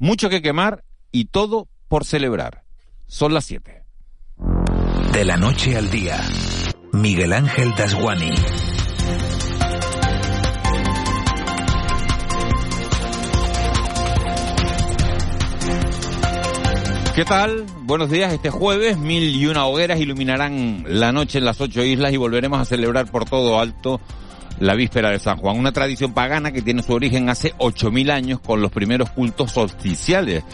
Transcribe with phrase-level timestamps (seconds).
[0.00, 2.62] Mucho que quemar y todo por celebrar.
[3.08, 3.82] Son las 7.
[5.12, 6.20] De la noche al día,
[6.92, 8.32] Miguel Ángel Dasguani.
[17.16, 17.66] ¿Qué tal?
[17.82, 18.32] Buenos días.
[18.32, 22.60] Este jueves mil y una hogueras iluminarán la noche en las ocho islas y volveremos
[22.60, 24.00] a celebrar por todo alto
[24.60, 28.40] la víspera de San Juan, una tradición pagana que tiene su origen hace 8.000 años
[28.40, 30.44] con los primeros cultos solsticiales.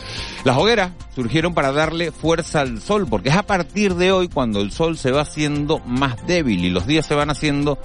[0.44, 4.60] Las hogueras surgieron para darle fuerza al sol, porque es a partir de hoy cuando
[4.60, 7.78] el sol se va haciendo más débil y los días se van haciendo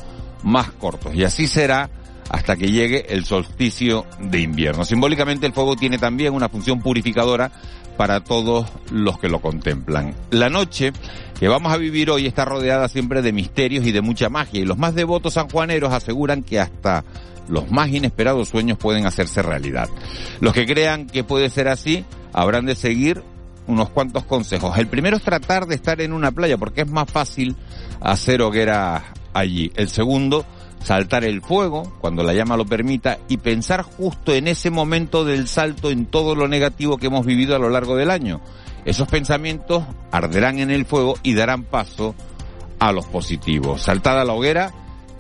[0.44, 1.14] más cortos.
[1.16, 1.90] Y así será
[2.30, 4.86] hasta que llegue el solsticio de invierno.
[4.86, 7.52] Simbólicamente el fuego tiene también una función purificadora
[7.98, 10.16] para todos los que lo contemplan.
[10.30, 10.94] La noche
[11.40, 14.66] que vamos a vivir hoy está rodeada siempre de misterios y de mucha magia y
[14.66, 17.06] los más devotos sanjuaneros aseguran que hasta
[17.48, 19.90] los más inesperados sueños pueden hacerse realidad.
[20.42, 23.24] Los que crean que puede ser así habrán de seguir
[23.68, 24.78] unos cuantos consejos.
[24.78, 27.56] El primero es tratar de estar en una playa porque es más fácil
[28.02, 29.72] hacer hoguera allí.
[29.78, 30.46] El segundo,
[30.84, 35.48] saltar el fuego cuando la llama lo permita y pensar justo en ese momento del
[35.48, 38.42] salto en todo lo negativo que hemos vivido a lo largo del año.
[38.86, 42.16] Esos pensamientos arderán en el fuego y darán paso
[42.80, 43.82] a los positivos.
[43.82, 44.72] Saltada la hoguera,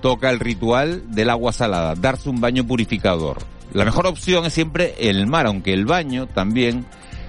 [0.01, 3.37] toca el ritual del agua salada, darse un baño purificador.
[3.73, 6.85] La mejor opción es siempre el mar, aunque el baño también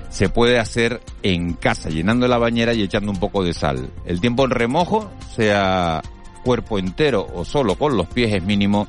[0.08, 3.90] se puede hacer en casa, llenando la bañera y echando un poco de sal.
[4.06, 6.02] El tiempo en remojo, sea
[6.42, 8.88] cuerpo entero o solo con los pies es mínimo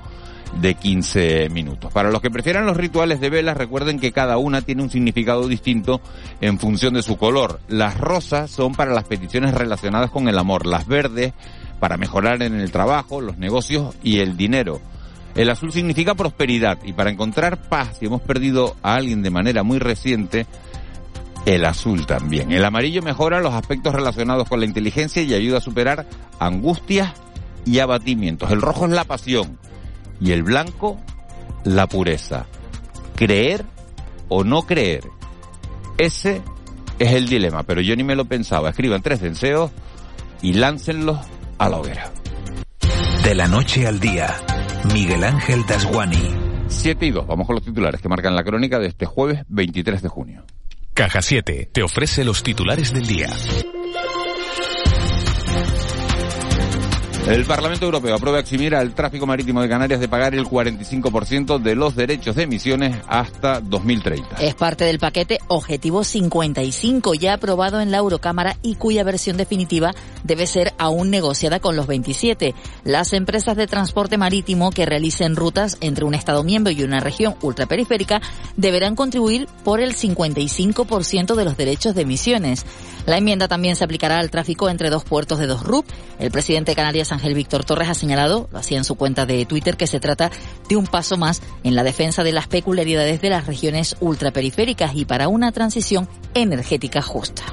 [0.60, 1.92] de 15 minutos.
[1.94, 5.48] Para los que prefieran los rituales de velas, recuerden que cada una tiene un significado
[5.48, 6.02] distinto
[6.42, 7.60] en función de su color.
[7.68, 11.34] Las rosas son para las peticiones relacionadas con el amor, las verdes
[11.80, 14.82] para mejorar en el trabajo, los negocios y el dinero.
[15.34, 19.64] El azul significa prosperidad y para encontrar paz, si hemos perdido a alguien de manera
[19.64, 20.46] muy reciente,
[21.46, 22.52] el azul también.
[22.52, 26.06] El amarillo mejora los aspectos relacionados con la inteligencia y ayuda a superar
[26.38, 27.14] angustias
[27.66, 28.52] y abatimientos.
[28.52, 29.58] El rojo es la pasión
[30.22, 31.00] y el blanco
[31.64, 32.46] la pureza.
[33.16, 33.66] Creer
[34.30, 35.04] o no creer.
[35.98, 36.42] Ese
[37.00, 38.70] es el dilema, pero yo ni me lo pensaba.
[38.70, 39.72] Escriban tres deseos
[40.42, 41.20] y láncenlos
[41.58, 42.12] a la hoguera.
[43.24, 44.36] De la noche al día,
[44.94, 46.36] Miguel Ángel Dasguani.
[46.68, 50.02] 7 y 2, vamos con los titulares que marcan la crónica de este jueves 23
[50.02, 50.46] de junio.
[50.94, 53.30] Caja 7 te ofrece los titulares del día.
[57.28, 61.76] El Parlamento Europeo aprueba eximir al tráfico marítimo de Canarias de pagar el 45% de
[61.76, 64.38] los derechos de emisiones hasta 2030.
[64.38, 69.94] Es parte del paquete Objetivo 55 ya aprobado en la Eurocámara y cuya versión definitiva
[70.24, 72.56] debe ser aún negociada con los 27.
[72.84, 77.36] Las empresas de transporte marítimo que realicen rutas entre un Estado miembro y una región
[77.42, 78.20] ultraperiférica
[78.58, 82.66] deberán contribuir por el 55% de los derechos de emisiones.
[83.06, 85.86] La enmienda también se aplicará al tráfico entre dos puertos de dos RUP.
[86.20, 86.76] El presidente de
[87.12, 90.32] Ángel Víctor Torres, ha señalado, lo hacía en su cuenta de Twitter, que se trata
[90.68, 95.06] de un paso más en la defensa de las peculiaridades de las regiones ultraperiféricas y
[95.06, 97.44] para una transición energética justa.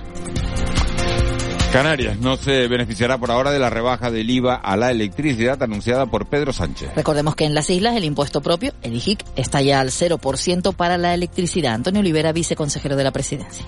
[1.72, 6.06] Canarias no se beneficiará por ahora de la rebaja del IVA a la electricidad anunciada
[6.06, 6.90] por Pedro Sánchez.
[6.96, 10.96] Recordemos que en las islas el impuesto propio, el IGIC, está ya al 0% para
[10.96, 11.74] la electricidad.
[11.74, 13.66] Antonio Olivera, viceconsejero de la presidencia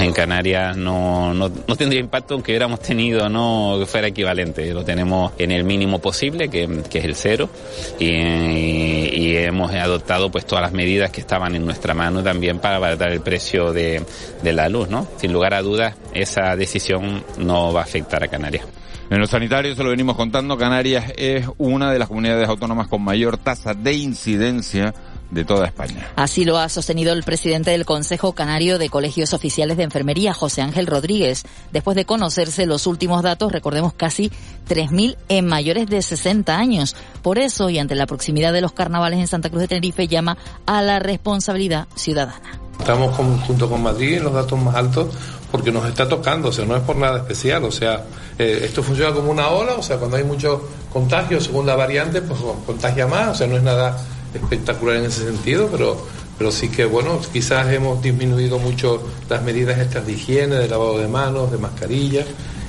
[0.00, 4.72] en Canarias no, no, no, tendría impacto aunque hubiéramos tenido no que fuera equivalente.
[4.72, 7.50] Lo tenemos en el mínimo posible, que, que es el cero,
[7.98, 12.76] y, y, hemos adoptado pues todas las medidas que estaban en nuestra mano también para
[12.76, 14.04] abaratar el precio de,
[14.42, 15.06] de la luz, ¿no?
[15.16, 18.66] Sin lugar a dudas, esa decisión no va a afectar a Canarias.
[19.10, 23.02] En los sanitarios, se lo venimos contando, Canarias es una de las comunidades autónomas con
[23.02, 24.94] mayor tasa de incidencia
[25.32, 26.12] de toda España.
[26.14, 30.60] Así lo ha sostenido el presidente del Consejo Canario de Colegios Oficiales de Enfermería, José
[30.60, 31.44] Ángel Rodríguez.
[31.72, 34.30] Después de conocerse los últimos datos, recordemos casi
[34.68, 36.94] 3.000 en mayores de 60 años.
[37.22, 40.36] Por eso, y ante la proximidad de los carnavales en Santa Cruz de Tenerife, llama
[40.66, 42.60] a la responsabilidad ciudadana.
[42.78, 45.08] Estamos junto con Madrid en los datos más altos
[45.50, 48.04] porque nos está tocando, o sea, no es por nada especial, o sea,
[48.38, 52.22] eh, esto funciona como una ola, o sea, cuando hay muchos contagios según la variante,
[52.22, 53.98] pues contagia más, o sea, no es nada
[54.34, 56.06] espectacular en ese sentido, pero,
[56.38, 60.98] pero sí que, bueno, quizás hemos disminuido mucho las medidas estas de higiene, de lavado
[60.98, 62.26] de manos, de mascarillas,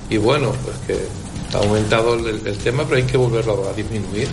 [0.10, 4.28] y bueno, pues que ha aumentado el, el tema, pero hay que volverlo a disminuir.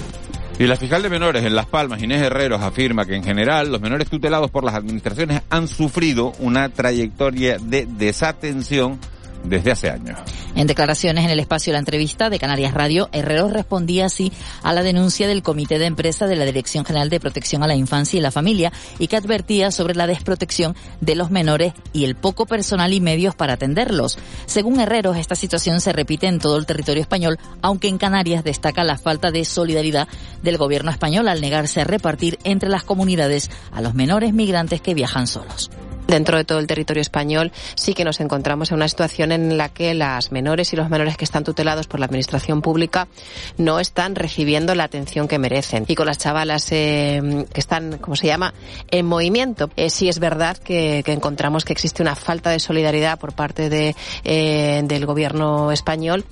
[0.59, 3.81] Y la fiscal de menores en Las Palmas, Inés Herreros, afirma que en general los
[3.81, 8.99] menores tutelados por las administraciones han sufrido una trayectoria de desatención
[9.45, 10.19] desde hace años.
[10.55, 14.33] En declaraciones en el espacio de la entrevista de Canarias Radio, Herrero respondía así
[14.63, 17.75] a la denuncia del Comité de Empresa de la Dirección General de Protección a la
[17.75, 22.17] Infancia y la Familia y que advertía sobre la desprotección de los menores y el
[22.17, 24.19] poco personal y medios para atenderlos.
[24.47, 28.85] Según Herreros, esta situación se repite en todo el territorio español, aunque en Canarias destaca
[28.85, 30.09] la falta de solidaridad
[30.43, 34.95] del gobierno español al negarse a repartir entre las comunidades a los menores migrantes que
[34.95, 35.71] viajan solos
[36.11, 39.69] dentro de todo el territorio español sí que nos encontramos en una situación en la
[39.69, 43.09] que las menores y los menores que están tutelados por la administración pública
[43.57, 45.85] no están recibiendo la atención que merecen.
[45.89, 48.53] Y con las chavalas eh, que están, ¿cómo se llama?,
[48.91, 49.71] en movimiento.
[49.77, 54.83] Eh, sí es verdad que, encontramos que existe una falta de solidaridad por parte eh,
[54.85, 56.25] del gobierno español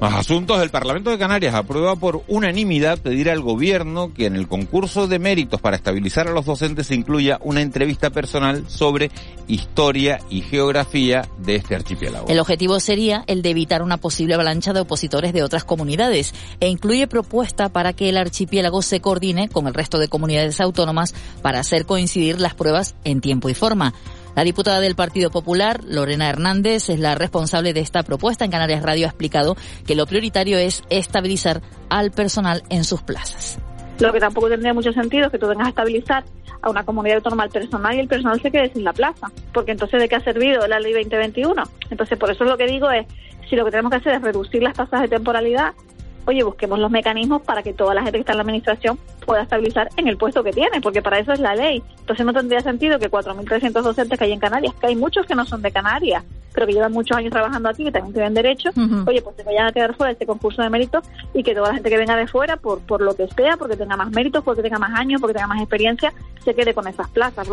[0.00, 4.48] más asuntos, el Parlamento de Canarias aprueba por unanimidad pedir al gobierno que en el
[4.48, 9.10] concurso de méritos para estabilizar a los docentes se incluya una entrevista personal sobre
[9.46, 12.28] historia y geografía de este archipiélago.
[12.28, 16.68] El objetivo sería el de evitar una posible avalancha de opositores de otras comunidades e
[16.68, 21.60] incluye propuesta para que el archipiélago se coordine con el resto de comunidades autónomas para
[21.60, 23.94] hacer coincidir las pruebas en tiempo y forma.
[24.34, 28.44] La diputada del Partido Popular, Lorena Hernández, es la responsable de esta propuesta.
[28.44, 33.58] En Canarias Radio ha explicado que lo prioritario es estabilizar al personal en sus plazas.
[34.00, 36.24] Lo que tampoco tendría mucho sentido es que tú vengas a estabilizar
[36.62, 39.70] a una comunidad autónoma al personal y el personal se quede sin la plaza, porque
[39.70, 41.62] entonces ¿de qué ha servido la ley 2021?
[41.90, 43.06] Entonces, por eso lo que digo es,
[43.48, 45.74] si lo que tenemos que hacer es reducir las tasas de temporalidad,
[46.26, 49.42] oye, busquemos los mecanismos para que toda la gente que está en la administración pueda
[49.42, 51.82] estabilizar en el puesto que tiene, porque para eso es la ley.
[52.00, 55.34] Entonces no tendría sentido que 4.300 docentes que hay en Canarias, que hay muchos que
[55.34, 58.70] no son de Canarias, pero que llevan muchos años trabajando aquí, que también tienen derecho,
[59.06, 61.04] oye, pues se vayan a quedar fuera de este concurso de méritos
[61.34, 63.76] y que toda la gente que venga de fuera, por, por lo que sea, porque
[63.76, 66.12] tenga más méritos, porque tenga más años, porque tenga más experiencia,
[66.44, 67.48] se quede con esas plazas.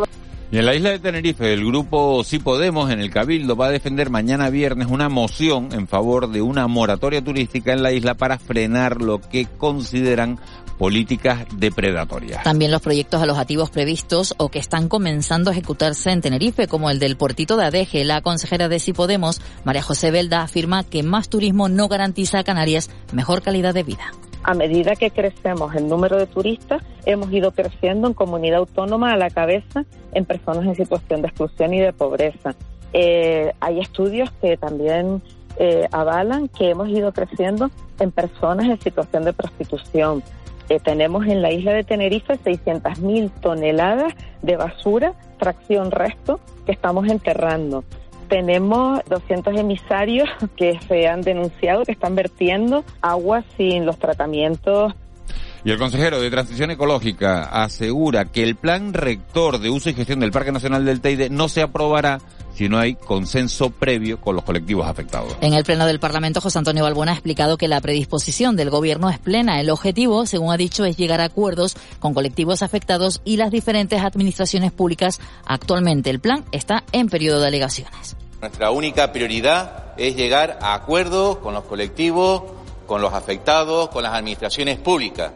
[0.51, 3.71] Y en la isla de Tenerife, el grupo Sí Podemos en el Cabildo va a
[3.71, 8.37] defender mañana viernes una moción en favor de una moratoria turística en la isla para
[8.37, 10.39] frenar lo que consideran
[10.81, 12.41] políticas depredatorias.
[12.41, 16.97] También los proyectos alojativos previstos o que están comenzando a ejecutarse en Tenerife, como el
[16.97, 18.03] del Portito de Adeje.
[18.03, 22.43] La consejera de Sí Podemos, María José Belda, afirma que más turismo no garantiza a
[22.43, 24.11] Canarias mejor calidad de vida
[24.43, 29.15] a medida que crecemos el número de turistas, hemos ido creciendo en comunidad autónoma a
[29.15, 32.55] la cabeza en personas en situación de exclusión y de pobreza.
[32.91, 35.21] Eh, hay estudios que también
[35.57, 37.69] eh, avalan que hemos ido creciendo
[37.99, 40.23] en personas en situación de prostitución.
[40.71, 47.09] Eh, tenemos en la isla de Tenerife 600.000 toneladas de basura, fracción resto, que estamos
[47.09, 47.83] enterrando.
[48.29, 54.93] Tenemos 200 emisarios que se han denunciado que están vertiendo agua sin los tratamientos.
[55.65, 60.21] Y el consejero de Transición Ecológica asegura que el plan rector de uso y gestión
[60.21, 62.19] del Parque Nacional del Teide no se aprobará
[62.61, 65.35] si no hay consenso previo con los colectivos afectados.
[65.41, 69.09] En el Pleno del Parlamento, José Antonio Balbuena ha explicado que la predisposición del Gobierno
[69.09, 69.59] es plena.
[69.59, 74.03] El objetivo, según ha dicho, es llegar a acuerdos con colectivos afectados y las diferentes
[74.03, 75.19] administraciones públicas.
[75.43, 78.15] Actualmente el plan está en periodo de alegaciones.
[78.39, 82.43] Nuestra única prioridad es llegar a acuerdos con los colectivos,
[82.85, 85.31] con los afectados, con las administraciones públicas.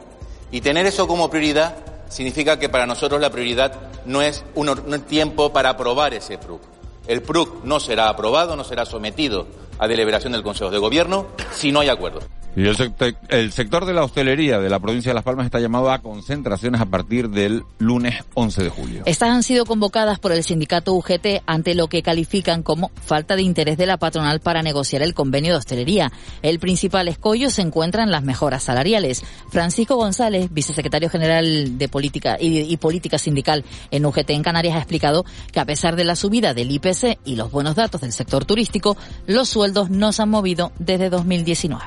[0.52, 1.76] Y tener eso como prioridad
[2.08, 3.74] significa que para nosotros la prioridad
[4.06, 6.75] no es un, tiempo para aprobar ese PRUC.
[7.08, 9.48] El PRUC no será aprobado, no será sometido
[9.80, 12.22] a deliberación del Consejo de Gobierno si no hay acuerdo.
[12.58, 15.60] Y el, sector, el sector de la hostelería de la provincia de Las Palmas está
[15.60, 19.04] llamado a concentraciones a partir del lunes 11 de julio.
[19.06, 23.42] Estas han sido convocadas por el sindicato UGT ante lo que califican como falta de
[23.42, 26.14] interés de la patronal para negociar el convenio de hostelería.
[26.44, 29.24] El principal escollo se encuentra en las mejoras salariales.
[29.50, 34.80] Francisco González, vicesecretario general de Política y, y Política Sindical en UGT en Canarias, ha
[34.80, 38.46] explicado que a pesar de la subida del IPC y los buenos datos del sector
[38.46, 38.96] turístico,
[39.28, 41.84] los sueldos no se han movido desde 2019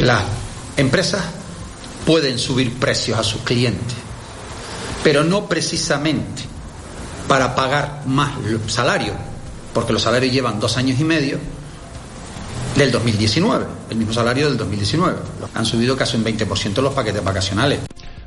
[0.00, 0.22] las
[0.76, 1.22] empresas
[2.06, 3.96] pueden subir precios a sus clientes,
[5.02, 6.42] pero no precisamente
[7.26, 8.32] para pagar más
[8.68, 9.16] salarios,
[9.74, 11.38] porque los salarios llevan dos años y medio
[12.76, 15.18] del 2019, el mismo salario del 2019.
[15.54, 17.80] Han subido casi un 20% los paquetes vacacionales.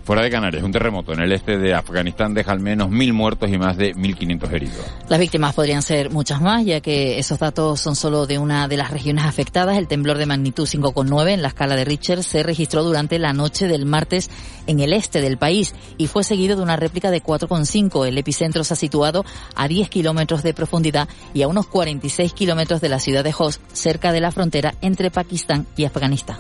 [0.04, 3.50] Fuera de Canarias, un terremoto en el este de Afganistán deja al menos mil muertos
[3.52, 4.86] y más de 1.500 heridos.
[5.08, 8.78] Las víctimas podrían ser muchas más, ya que esos datos son solo de una de
[8.78, 9.78] las regiones afectadas.
[9.78, 13.68] El temblor de magnitud 5,9 en la escala de Richter se registró durante la noche
[13.68, 14.32] del martes
[14.66, 18.08] en el este del país y fue seguido de una réplica de 4,5.
[18.08, 19.24] El epicentro se ha situado
[19.56, 23.62] a 10 kilómetros de profundidad y a unos 46 kilómetros de la ciudad de Host,
[23.74, 26.38] cerca de la frontera entre Pakistán y Afganistán.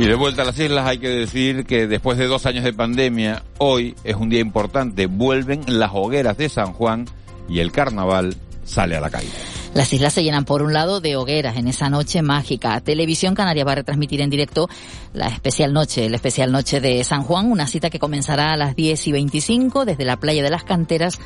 [0.00, 2.72] Y de vuelta a las islas hay que decir que después de dos años de
[2.72, 5.06] pandemia, hoy es un día importante.
[5.06, 7.06] Vuelven las hogueras de San Juan
[7.48, 9.28] y el carnaval sale a la calle.
[9.74, 12.80] Las islas se llenan por un lado de hogueras en esa noche mágica.
[12.80, 14.68] Televisión Canaria va a retransmitir en directo
[15.14, 18.76] la especial noche, la especial noche de San Juan, una cita que comenzará a las
[18.76, 21.18] 10 y 25 desde la playa de las canteras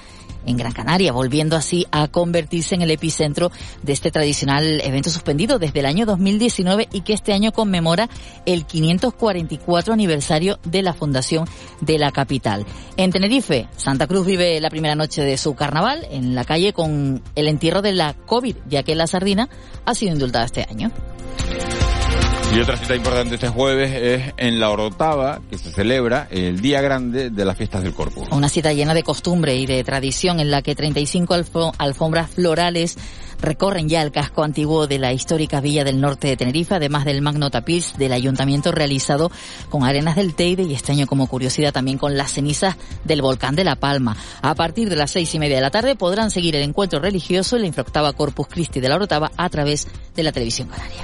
[0.46, 3.50] en Gran Canaria, volviendo así a convertirse en el epicentro
[3.82, 8.08] de este tradicional evento suspendido desde el año 2019 y que este año conmemora
[8.46, 11.46] el 544 aniversario de la fundación
[11.80, 12.64] de la capital.
[12.96, 17.22] En Tenerife, Santa Cruz vive la primera noche de su carnaval en la calle con
[17.34, 19.48] el entierro de la COVID, ya que la sardina
[19.84, 20.90] ha sido indultada este año.
[22.54, 26.82] Y otra cita importante este jueves es en la Orotava, que se celebra el Día
[26.82, 28.28] Grande de las Fiestas del Corpus.
[28.30, 31.34] Una cita llena de costumbre y de tradición en la que 35
[31.78, 32.98] alfombras florales
[33.40, 37.22] recorren ya el casco antiguo de la histórica Villa del Norte de Tenerife, además del
[37.22, 39.32] magno tapiz del ayuntamiento realizado
[39.70, 43.56] con arenas del Teide y este año como curiosidad también con las cenizas del volcán
[43.56, 44.14] de La Palma.
[44.42, 47.56] A partir de las seis y media de la tarde podrán seguir el encuentro religioso
[47.56, 51.02] en la infractava Corpus Christi de la Orotava a través de la televisión canaria.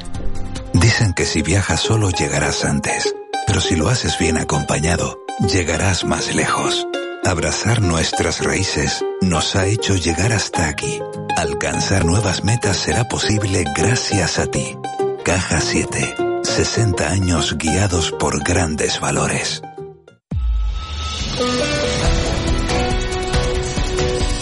[0.89, 3.15] Dicen que si viajas solo llegarás antes,
[3.47, 6.89] pero si lo haces bien acompañado, llegarás más lejos.
[7.27, 10.99] Abrazar nuestras raíces nos ha hecho llegar hasta aquí.
[11.37, 14.79] Alcanzar nuevas metas será posible gracias a ti.
[15.27, 16.17] Caja 7.
[16.43, 19.61] 60 años guiados por grandes valores.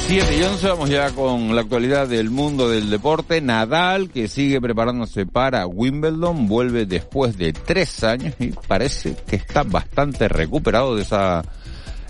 [0.08, 3.40] 7 y 11, vamos ya con la actualidad del mundo del deporte.
[3.40, 9.64] Nadal, que sigue preparándose para Wimbledon, vuelve después de tres años y parece que está
[9.64, 11.42] bastante recuperado de esa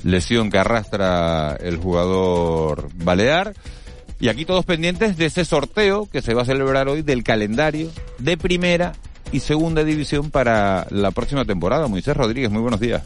[0.05, 3.55] lesión que arrastra el jugador balear.
[4.21, 7.91] Y aquí todos pendientes de ese sorteo que se va a celebrar hoy del calendario
[8.19, 8.93] de primera
[9.33, 11.89] y segunda división para la próxima temporada.
[11.89, 13.05] Moisés Rodríguez, muy buenos días.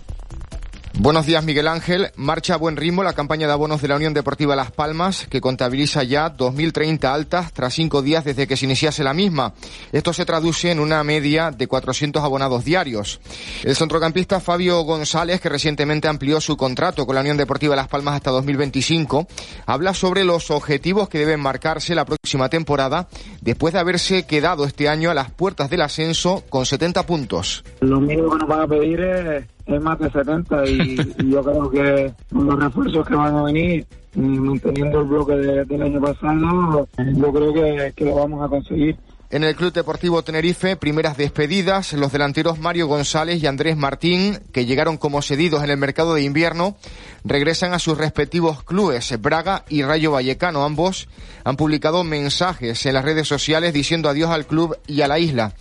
[0.98, 2.10] Buenos días, Miguel Ángel.
[2.16, 5.40] Marcha a buen ritmo la campaña de abonos de la Unión Deportiva Las Palmas, que
[5.40, 9.54] contabiliza ya 2.030 altas tras cinco días desde que se iniciase la misma.
[9.92, 13.20] Esto se traduce en una media de 400 abonados diarios.
[13.64, 18.16] El centrocampista Fabio González, que recientemente amplió su contrato con la Unión Deportiva Las Palmas
[18.16, 19.26] hasta 2025,
[19.66, 23.08] habla sobre los objetivos que deben marcarse la próxima temporada
[23.40, 27.64] después de haberse quedado este año a las puertas del ascenso con 70 puntos.
[27.80, 29.44] Lo mínimo que nos van a pedir es
[29.76, 30.96] es más de 70 y,
[31.30, 36.88] yo creo que los refuerzos que van a venir, manteniendo el bloque del año pasado,
[36.98, 37.52] yo creo
[37.94, 38.96] que lo vamos a conseguir.
[39.32, 44.66] En el Club Deportivo Tenerife, primeras despedidas, los delanteros Mario González y Andrés Martín, que
[44.66, 46.76] llegaron como cedidos en el mercado de invierno,
[47.24, 50.64] regresan a sus respectivos clubes, Braga y Rayo Vallecano.
[50.64, 51.08] Ambos
[51.44, 55.54] han publicado mensajes en las redes sociales diciendo adiós al club y a la isla.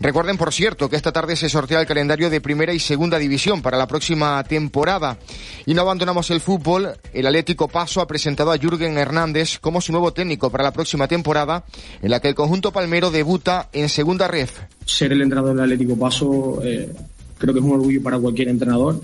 [0.00, 3.62] Recuerden, por cierto, que esta tarde se sortea el calendario de primera y segunda división
[3.62, 5.18] para la próxima temporada.
[5.66, 6.90] Y no abandonamos el fútbol.
[7.12, 11.08] El Atlético Paso ha presentado a Jürgen Hernández como su nuevo técnico para la próxima
[11.08, 11.64] temporada,
[12.00, 14.52] en la que el conjunto palmero debuta en segunda ref.
[14.84, 16.92] Ser el entrenador del Atlético Paso eh,
[17.36, 19.00] creo que es un orgullo para cualquier entrenador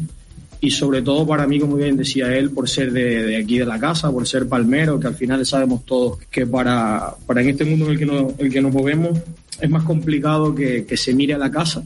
[0.61, 3.79] y sobre todo para mí, como bien decía él, por ser de, aquí de la
[3.79, 7.87] casa, por ser palmero, que al final sabemos todos que para, para en este mundo
[7.87, 9.19] en el que, no, el que nos movemos
[9.61, 11.83] es más complicado que, que se mire a la casa.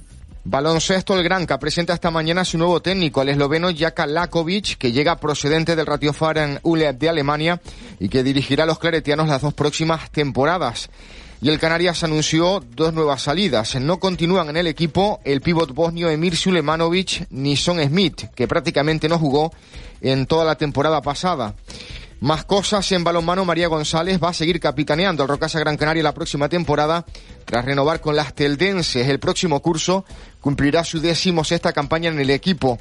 [0.51, 5.21] Baloncesto el Granca presenta esta mañana su nuevo técnico, el esloveno Jaka Lakovic, que llega
[5.21, 7.61] procedente del Ratiofaren Ule de Alemania
[8.01, 10.89] y que dirigirá a los claretianos las dos próximas temporadas.
[11.43, 13.77] Y el Canarias anunció dos nuevas salidas.
[13.77, 19.09] No continúan en el equipo el pívot bosnio Emir Sulemanovic ni Son Smith, que prácticamente
[19.09, 19.53] no jugó
[20.01, 21.55] en toda la temporada pasada.
[22.21, 26.15] Más cosas en balonmano, María González va a seguir capitaneando al Rocasa Gran Canaria la
[26.15, 27.05] próxima temporada
[27.45, 29.07] tras renovar con las Teldenses.
[29.07, 30.05] El próximo curso
[30.41, 32.81] cumplirá su décimo sexta campaña en el equipo.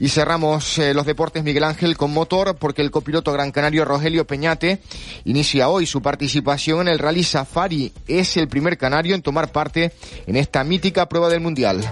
[0.00, 4.26] Y cerramos eh, los deportes Miguel Ángel con motor porque el copiloto gran canario Rogelio
[4.26, 4.80] Peñate
[5.24, 7.92] inicia hoy su participación en el Rally Safari.
[8.08, 9.92] Es el primer canario en tomar parte
[10.26, 11.88] en esta mítica prueba del Mundial.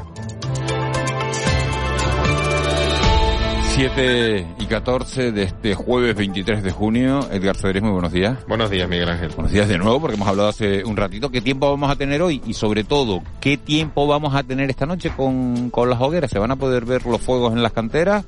[3.75, 7.21] 7 y 14 de este jueves 23 de junio.
[7.31, 8.37] Edgar Cedrés, muy buenos días.
[8.49, 9.31] Buenos días, Miguel Ángel.
[9.31, 11.31] Buenos días de nuevo, porque hemos hablado hace un ratito.
[11.31, 12.43] ¿Qué tiempo vamos a tener hoy?
[12.45, 16.33] Y sobre todo, ¿qué tiempo vamos a tener esta noche con, con las hogueras?
[16.33, 18.25] ¿Se van a poder ver los fuegos en las canteras?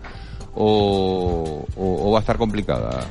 [0.54, 3.06] O, va a estar complicada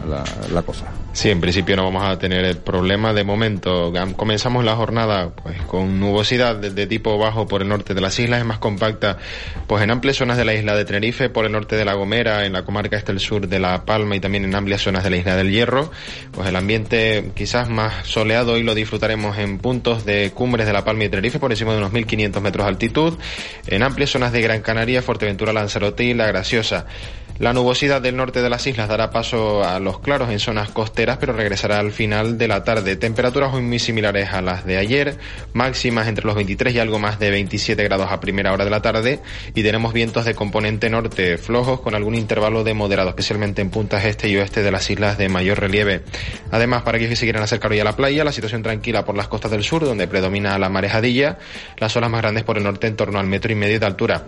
[0.52, 0.86] la, cosa?
[1.14, 3.14] Sí, en principio no vamos a tener el problema.
[3.14, 7.96] De momento comenzamos la jornada pues con nubosidad de, de, tipo bajo por el norte
[7.96, 9.18] de las islas, es más compacta
[9.66, 12.46] pues en amplias zonas de la isla de Tenerife, por el norte de La Gomera,
[12.46, 15.10] en la comarca este el sur de La Palma y también en amplias zonas de
[15.10, 15.92] la isla del Hierro.
[16.32, 20.86] Pues el ambiente quizás más soleado y lo disfrutaremos en puntos de cumbres de La
[20.86, 23.18] Palma y Tenerife por encima de unos 1500 metros de altitud,
[23.68, 26.86] en amplias zonas de Gran Canaria, Fuerteventura, Lanzarote y La Graciosa.
[27.42, 31.18] La nubosidad del norte de las islas dará paso a los claros en zonas costeras,
[31.18, 32.98] pero regresará al final de la tarde.
[32.98, 35.18] Temperaturas muy similares a las de ayer,
[35.52, 38.84] máximas entre los 23 y algo más de 27 grados a primera hora de la
[38.84, 39.22] tarde,
[39.56, 44.06] y tenemos vientos de componente norte flojos con algún intervalo de moderado, especialmente en puntas
[44.06, 46.04] este y oeste de las islas de mayor relieve.
[46.52, 49.18] Además, para aquellos que se quieran acercar hoy a la playa, la situación tranquila por
[49.18, 51.40] las costas del sur, donde predomina la marejadilla,
[51.80, 54.26] las olas más grandes por el norte en torno al metro y medio de altura.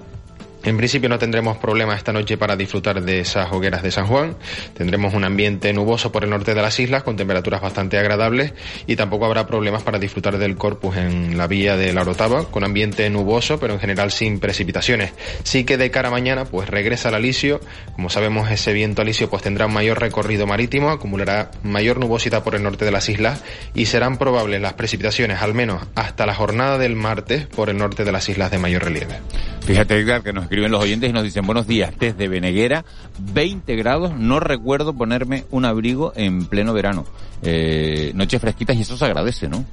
[0.65, 4.37] En principio no tendremos problema esta noche para disfrutar de esas hogueras de San Juan.
[4.73, 8.53] Tendremos un ambiente nuboso por el norte de las islas con temperaturas bastante agradables
[8.87, 12.63] y tampoco habrá problemas para disfrutar del corpus en la vía de la Orotava con
[12.63, 15.11] ambiente nuboso pero en general sin precipitaciones.
[15.43, 17.59] Sí que de cara a mañana pues regresa el alisio.
[17.95, 22.55] Como sabemos ese viento alisio pues tendrá un mayor recorrido marítimo, acumulará mayor nubosidad por
[22.55, 23.43] el norte de las islas
[23.75, 28.05] y serán probables las precipitaciones al menos hasta la jornada del martes por el norte
[28.05, 29.19] de las islas de mayor relieve.
[29.65, 32.85] Fíjate Edgar que nos escriben los oyentes y nos dicen buenos días desde Beneguera,
[33.17, 37.07] 20 grados, no recuerdo ponerme un abrigo en pleno verano.
[37.41, 39.65] Eh, noches fresquitas y eso se agradece, ¿no?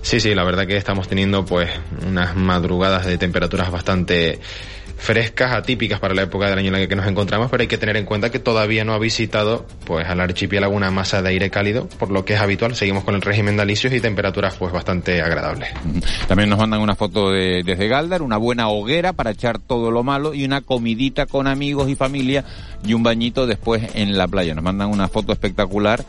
[0.00, 1.68] Sí, sí, la verdad que estamos teniendo pues
[2.06, 4.38] unas madrugadas de temperaturas bastante
[4.98, 7.78] frescas, atípicas para la época del año en la que nos encontramos, pero hay que
[7.78, 11.50] tener en cuenta que todavía no ha visitado pues al archipiélago una masa de aire
[11.50, 12.74] cálido, por lo que es habitual.
[12.74, 15.70] Seguimos con el régimen de alisios y temperaturas pues bastante agradables.
[16.26, 20.02] También nos mandan una foto de, desde Galdar, una buena hoguera para echar todo lo
[20.02, 22.44] malo y una comidita con amigos y familia
[22.84, 24.54] y un bañito después en la playa.
[24.54, 26.04] Nos mandan una foto espectacular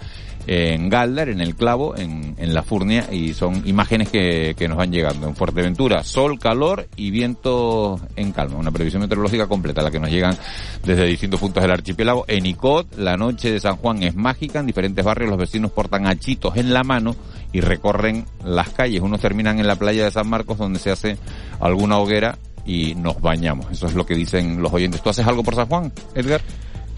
[0.48, 4.77] en Galdar, en el Clavo, en, en la Furnia, y son imágenes que, que, nos
[4.77, 5.27] van llegando.
[5.27, 8.58] En Fuerteventura, sol, calor y viento en calma.
[8.58, 10.38] Una previsión meteorológica completa, la que nos llegan
[10.84, 12.25] desde distintos puntos del archipiélago.
[12.27, 14.60] En Icot, la noche de San Juan es mágica.
[14.60, 17.15] En diferentes barrios los vecinos portan achitos en la mano
[17.52, 19.02] y recorren las calles.
[19.02, 21.17] Unos terminan en la playa de San Marcos, donde se hace
[21.60, 23.67] alguna hoguera y nos bañamos.
[23.71, 25.02] Eso es lo que dicen los oyentes.
[25.02, 26.41] ¿Tú haces algo por San Juan, Edgar?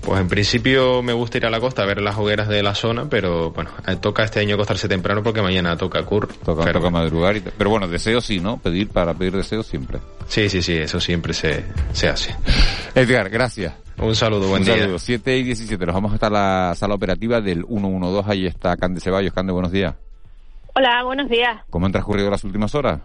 [0.04, 2.74] Pues en principio me gusta ir a la costa a ver las hogueras de la
[2.74, 6.28] zona, pero bueno, eh, toca este año acostarse temprano porque mañana toca cur.
[6.44, 7.38] Toca, pero, toca madrugar.
[7.38, 8.58] Y pero bueno, deseos sí, ¿no?
[8.58, 10.00] Pedir para pedir deseos siempre.
[10.28, 12.36] Sí, sí, sí, eso siempre se, se hace.
[12.96, 13.76] Edgar, gracias.
[14.00, 14.78] Un saludo, buen Un día.
[14.80, 14.98] saludo.
[14.98, 15.86] 7 y 17.
[15.86, 18.32] Nos vamos hasta la sala operativa del 112.
[18.32, 19.34] Ahí está Cande Ceballos.
[19.34, 19.94] Cande, buenos días.
[20.74, 21.62] Hola, buenos días.
[21.70, 23.02] ¿Cómo han transcurrido las últimas horas?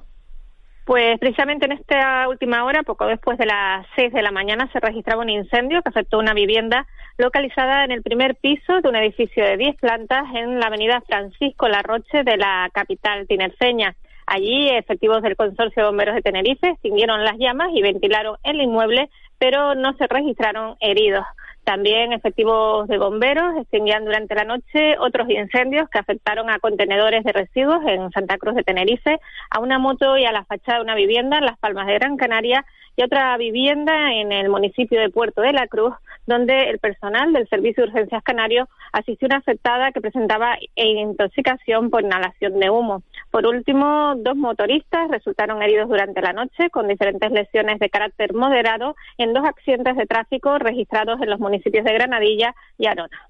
[0.87, 4.79] Pues precisamente en esta última hora, poco después de las 6 de la mañana, se
[4.79, 6.87] registraba un incendio que afectó una vivienda
[7.18, 11.66] localizada en el primer piso de un edificio de 10 plantas en la avenida Francisco
[11.66, 13.96] Larroche de la capital tinerfeña.
[14.29, 19.11] Allí, efectivos del Consorcio de Bomberos de Tenerife extinguieron las llamas y ventilaron el inmueble,
[19.38, 21.25] pero no se registraron heridos.
[21.66, 27.33] También efectivos de bomberos extinguían durante la noche otros incendios que afectaron a contenedores de
[27.33, 29.18] residuos en Santa Cruz de Tenerife,
[29.50, 32.16] a una moto y a la fachada de una vivienda en Las Palmas de Gran
[32.18, 35.92] Canaria y otra vivienda en el municipio de Puerto de la Cruz,
[36.26, 41.90] donde el personal del Servicio de Urgencias Canario asistió a una afectada que presentaba intoxicación
[41.90, 43.02] por inhalación de humo.
[43.33, 48.96] Por último, dos motoristas resultaron heridos durante la noche con diferentes lesiones de carácter moderado
[49.18, 53.21] en dos accidentes de tráfico registrados en los municipios de Granadilla y Arona.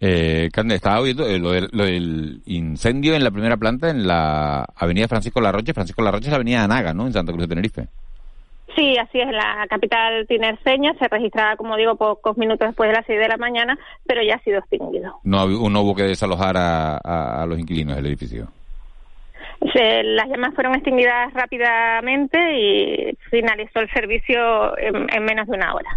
[0.00, 4.06] Eh, Cande, estaba oyendo eh, lo, del, lo, del, incendio en la primera planta en
[4.06, 5.74] la avenida Francisco Larroche.
[5.74, 7.06] Francisco Larroche es la avenida Anaga, ¿no?
[7.06, 7.88] En Santa Cruz de Tenerife.
[8.76, 13.06] Sí, así es, la capital tinerfeña se registraba, como digo, pocos minutos después de las
[13.06, 15.18] 6 de la mañana, pero ya ha sido extinguido.
[15.24, 18.46] No, no hubo que desalojar a, a, a los inquilinos del edificio.
[19.74, 25.74] Se, las llamas fueron extinguidas rápidamente y finalizó el servicio en, en menos de una
[25.74, 25.90] hora.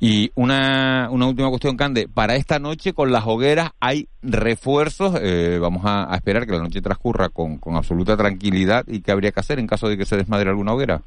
[0.00, 2.08] Y una, una última cuestión, Cande.
[2.08, 5.18] Para esta noche con las hogueras hay refuerzos.
[5.20, 8.84] Eh, vamos a, a, esperar que la noche transcurra con, con absoluta tranquilidad.
[8.86, 11.02] ¿Y qué habría que hacer en caso de que se desmadre alguna hoguera?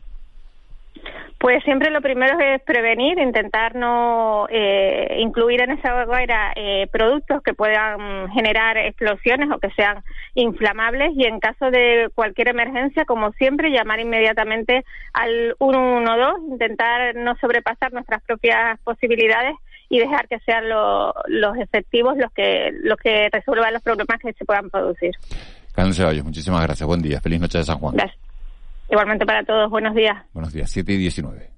[1.42, 7.42] Pues siempre lo primero es prevenir, intentar no eh, incluir en esa hoguera eh, productos
[7.42, 10.04] que puedan generar explosiones o que sean
[10.36, 17.36] inflamables y en caso de cualquier emergencia, como siempre, llamar inmediatamente al 112, intentar no
[17.38, 19.56] sobrepasar nuestras propias posibilidades
[19.90, 24.46] y dejar que sean los efectivos los que los que resuelvan los problemas que se
[24.46, 25.16] puedan producir.
[25.74, 26.86] Carmen Ceballos, muchísimas gracias.
[26.86, 27.20] Buen día.
[27.20, 27.96] Feliz noche de San Juan.
[27.96, 28.31] Gracias.
[28.92, 29.70] Igualmente para todos.
[29.70, 30.18] Buenos días.
[30.34, 30.70] Buenos días.
[30.70, 31.50] 7 y 19.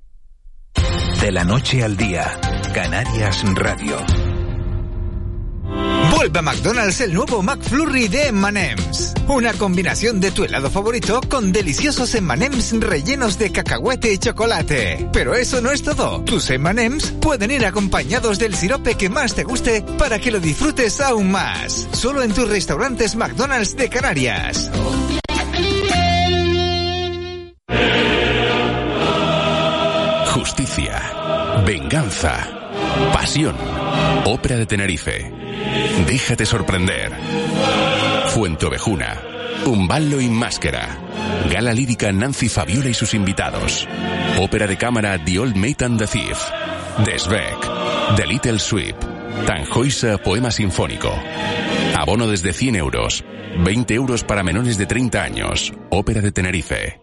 [1.20, 2.26] De la noche al día,
[2.74, 3.98] Canarias Radio.
[6.16, 9.16] Vuelve a McDonald's el nuevo McFlurry de M&M's.
[9.28, 15.10] Una combinación de tu helado favorito con deliciosos M&M's rellenos de cacahuete y chocolate.
[15.12, 16.24] Pero eso no es todo.
[16.26, 21.02] Tus M&M's pueden ir acompañados del sirope que más te guste para que lo disfrutes
[21.02, 21.88] aún más.
[21.94, 24.70] Solo en tus restaurantes McDonald's de Canarias.
[31.66, 32.50] Venganza,
[33.14, 33.56] pasión.
[34.26, 35.32] Ópera de Tenerife.
[36.08, 37.12] Déjate sorprender.
[38.30, 39.22] Fuente Ovejuna.
[39.66, 40.98] Umballo y Máscara.
[41.52, 43.88] Gala lírica Nancy Fabiola y sus invitados.
[44.40, 46.40] Ópera de cámara The Old Mate and the Thief.
[47.06, 48.16] Desbeck.
[48.16, 48.96] The Little Sweep.
[49.46, 51.14] Tanjoisa Poema Sinfónico.
[51.96, 53.24] Abono desde 100 euros.
[53.64, 55.72] 20 euros para menores de 30 años.
[55.92, 57.03] Ópera de Tenerife.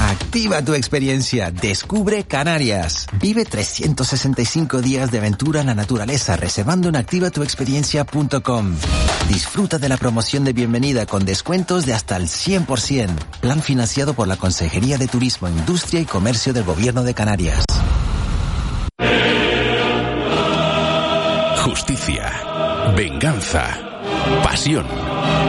[0.00, 3.06] Activa tu experiencia, descubre Canarias.
[3.20, 8.74] Vive 365 días de aventura en la naturaleza reservando en activatuexperiencia.com.
[9.28, 13.08] Disfruta de la promoción de bienvenida con descuentos de hasta el 100%.
[13.40, 17.64] Plan financiado por la Consejería de Turismo, Industria y Comercio del Gobierno de Canarias.
[21.64, 22.32] Justicia,
[22.96, 23.78] venganza,
[24.42, 24.86] pasión.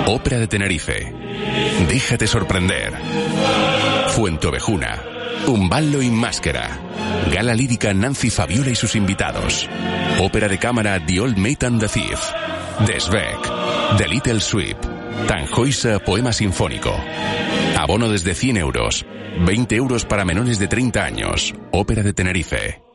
[0.08, 1.14] Ópera de Tenerife.
[1.88, 2.94] Déjate sorprender.
[4.12, 5.02] Fuente Ovejuna.
[5.48, 6.78] Umballo y Máscara.
[7.32, 9.70] Gala lírica Nancy Fabiola y sus invitados.
[10.20, 12.20] Ópera de cámara The Old Mate and the Thief.
[12.86, 13.98] Desbeck.
[13.98, 14.78] The Little Sweep.
[15.28, 16.94] Tanjoisa Poema Sinfónico.
[17.78, 19.06] Abono desde 100 euros.
[19.46, 21.54] 20 euros para menores de 30 años.
[21.72, 22.89] Ópera de Tenerife.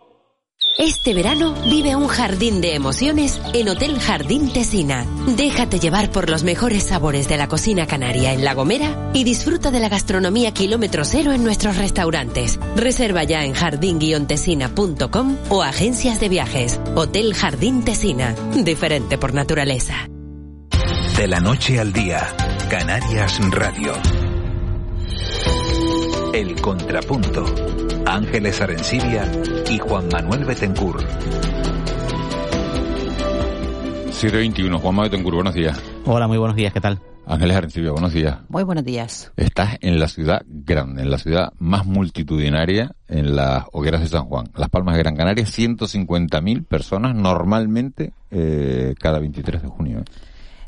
[0.76, 5.06] Este verano vive un jardín de emociones en Hotel Jardín Tesina.
[5.36, 9.70] Déjate llevar por los mejores sabores de la cocina canaria en La Gomera y disfruta
[9.70, 12.58] de la gastronomía kilómetro cero en nuestros restaurantes.
[12.74, 16.80] Reserva ya en jardín-tesina.com o agencias de viajes.
[16.96, 18.34] Hotel Jardín Tesina.
[18.56, 20.08] Diferente por naturaleza.
[21.16, 22.26] De la noche al día,
[22.68, 23.92] Canarias Radio.
[26.34, 27.44] El Contrapunto.
[28.06, 29.30] Ángeles Arencibia
[29.70, 31.00] y Juan Manuel Betencur.
[34.10, 35.80] 721, Juan Manuel Betencur, buenos días.
[36.04, 36.98] Hola, muy buenos días, ¿qué tal?
[37.24, 38.38] Ángeles Arencibia, buenos días.
[38.48, 39.30] Muy buenos días.
[39.36, 44.24] Estás en la ciudad grande, en la ciudad más multitudinaria, en las hogueras de San
[44.24, 44.50] Juan.
[44.56, 50.02] Las Palmas de Gran Canaria, 150.000 personas normalmente eh, cada 23 de junio.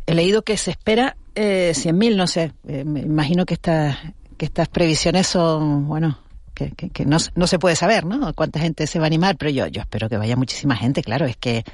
[0.06, 2.52] He leído que se espera eh, 100.000, no sé.
[2.68, 3.98] Eh, me imagino que, esta,
[4.36, 6.18] que estas previsiones son, bueno,
[6.54, 8.32] que, que, que no, no, se puede saber, ¿no?
[8.34, 11.26] Cuánta gente se va a animar, pero yo, yo espero que vaya muchísima gente, claro,
[11.26, 11.64] es que...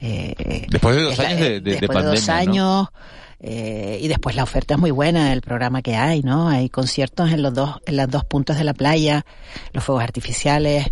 [0.00, 2.56] Eh, después de dos años de, de, después de pandemia, dos años...
[2.56, 2.92] ¿no?
[3.46, 6.48] Eh, y después la oferta es muy buena, el programa que hay, ¿no?
[6.48, 9.26] Hay conciertos en los dos, en las dos puntas de la playa,
[9.74, 10.86] los fuegos artificiales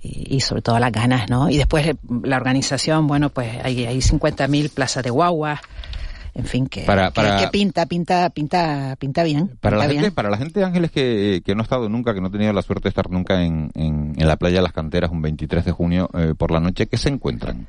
[0.00, 1.50] y, y sobre todo las ganas, ¿no?
[1.50, 1.90] Y después
[2.22, 5.60] la organización, bueno, pues hay, hay 50.000 plazas de guaguas,
[6.38, 9.48] en fin, que, para, para, que, que, pinta, pinta, pinta, pinta bien.
[9.60, 10.02] Para pinta la bien.
[10.02, 12.52] gente, para la gente Ángeles que, que no ha estado nunca, que no ha tenido
[12.52, 15.64] la suerte de estar nunca en, en, en la playa de las canteras un 23
[15.64, 17.66] de junio eh, por la noche, ¿qué se encuentran?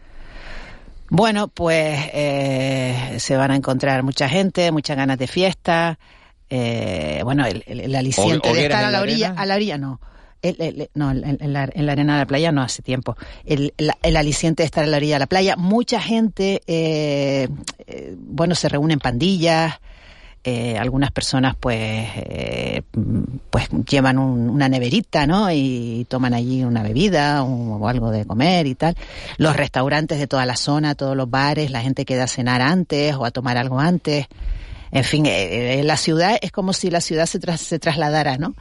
[1.10, 5.98] Bueno, pues eh, se van a encontrar mucha gente, muchas ganas de fiesta.
[6.48, 10.00] Eh, bueno, el, el, el aliciente de estar a la orilla, a la orilla no.
[10.42, 13.18] El, no, en la, en la, arena de la playa no hace tiempo.
[13.46, 13.74] El,
[14.16, 15.56] aliciente de estar a la orilla de la playa.
[15.56, 17.48] Mucha gente, eh,
[17.88, 19.80] eh, bueno, se reúne en pandillas.
[20.46, 21.78] Eh, algunas personas, pues,
[22.16, 22.82] eh,
[23.50, 25.52] pues llevan un, una neverita, ¿no?
[25.52, 28.96] Y toman allí una bebida o, o, algo de comer y tal.
[29.38, 33.16] Los restaurantes de toda la zona, todos los bares, la gente queda a cenar antes
[33.16, 34.28] o a tomar algo antes.
[34.92, 38.56] En fin, eh, la ciudad es como si la ciudad se, tras, se trasladara, ¿no?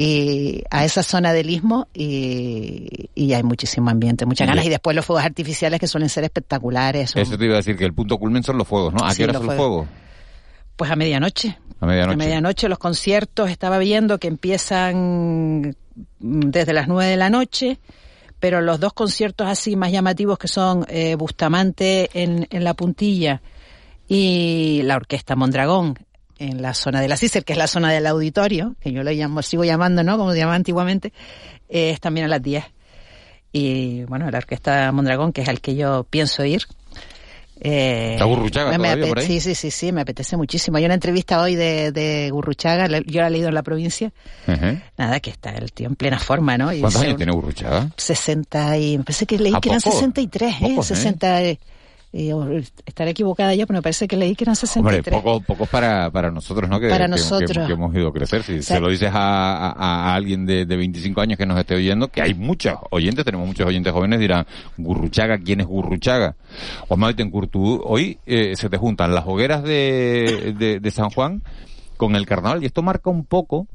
[0.00, 4.64] Y a esa zona del istmo y, y, hay muchísimo ambiente, muchas ganas.
[4.64, 7.10] Y después los fuegos artificiales que suelen ser espectaculares.
[7.10, 7.20] Son...
[7.20, 9.04] Eso te iba a decir, que el punto culmen son los fuegos, ¿no?
[9.04, 9.88] ¿A sí, qué hora son los fuegos?
[10.76, 11.58] Pues a medianoche.
[11.80, 12.14] A medianoche.
[12.14, 15.74] A medianoche los conciertos, estaba viendo que empiezan
[16.20, 17.80] desde las nueve de la noche,
[18.38, 23.42] pero los dos conciertos así más llamativos que son eh, Bustamante en, en la puntilla
[24.06, 25.98] y la Orquesta Mondragón
[26.38, 29.10] en la zona de la CICER, que es la zona del auditorio, que yo lo
[29.10, 30.16] llamo, sigo llamando, ¿no?
[30.16, 31.12] Como se llamaba antiguamente,
[31.68, 32.64] es también a las 10.
[33.52, 36.62] Y bueno, la orquesta Mondragón, que es al que yo pienso ir,
[37.60, 39.26] eh, ¿Está Gurruchaga todavía por ahí?
[39.26, 40.76] Sí, sí, sí, sí, me apetece muchísimo.
[40.76, 44.12] Hay una entrevista hoy de, de Gurruchaga, yo la he leído en la provincia.
[44.96, 46.66] Nada, que está el tío en plena forma, ¿no?
[46.66, 47.90] ¿Cuántos años tiene Gurruchaga?
[47.96, 48.98] 60 y...
[48.98, 50.76] Me parece que leí que eran 63, ¿eh?
[50.80, 51.42] 60...
[51.42, 51.58] ¿eh?
[52.12, 55.06] Estaré equivocada ya, pero me parece que leí que eran 63.
[55.06, 56.80] Hombre, poco, poco para, para nosotros, ¿no?
[56.80, 57.66] Que, para nosotros.
[57.66, 58.42] Que, hemos ido a crecer.
[58.42, 62.08] Si se lo dices a, a, alguien de, de, 25 años que nos esté oyendo,
[62.08, 66.36] que hay muchos oyentes, tenemos muchos oyentes jóvenes, dirán, Gurruchaga, ¿quién es Gurruchaga?
[67.18, 71.42] En Curtú, hoy eh, se te juntan las hogueras de, de, de San Juan
[71.96, 73.66] con el carnaval y esto marca un poco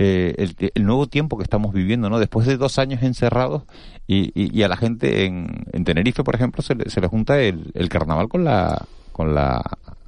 [0.00, 2.20] eh, el, nuevo tiempo que estamos viviendo, ¿no?
[2.20, 3.64] Después de dos años encerrados
[4.06, 7.40] y, y, a la gente en, en, Tenerife, por ejemplo, se le, se le junta
[7.40, 9.60] el, el, carnaval con la, con la,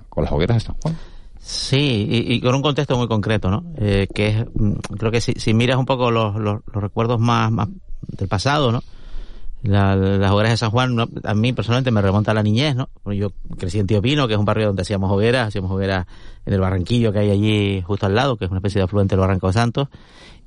[0.08, 0.96] con las hogueras de San Juan.
[1.40, 3.64] Sí, y, con un contexto muy concreto, ¿no?
[3.78, 7.18] Eh, que es, mm, creo que si, si miras un poco los, los, los recuerdos
[7.18, 7.68] más, más
[8.06, 8.84] del pasado, ¿no?
[9.62, 12.88] Las hogueras de San Juan, a mí personalmente me remonta a la niñez, ¿no?
[13.12, 16.06] Yo crecí en Tío Pino, que es un barrio donde hacíamos hogueras, hacíamos hogueras
[16.46, 19.14] en el Barranquillo que hay allí justo al lado, que es una especie de afluente
[19.14, 19.88] del Barranco de Santos.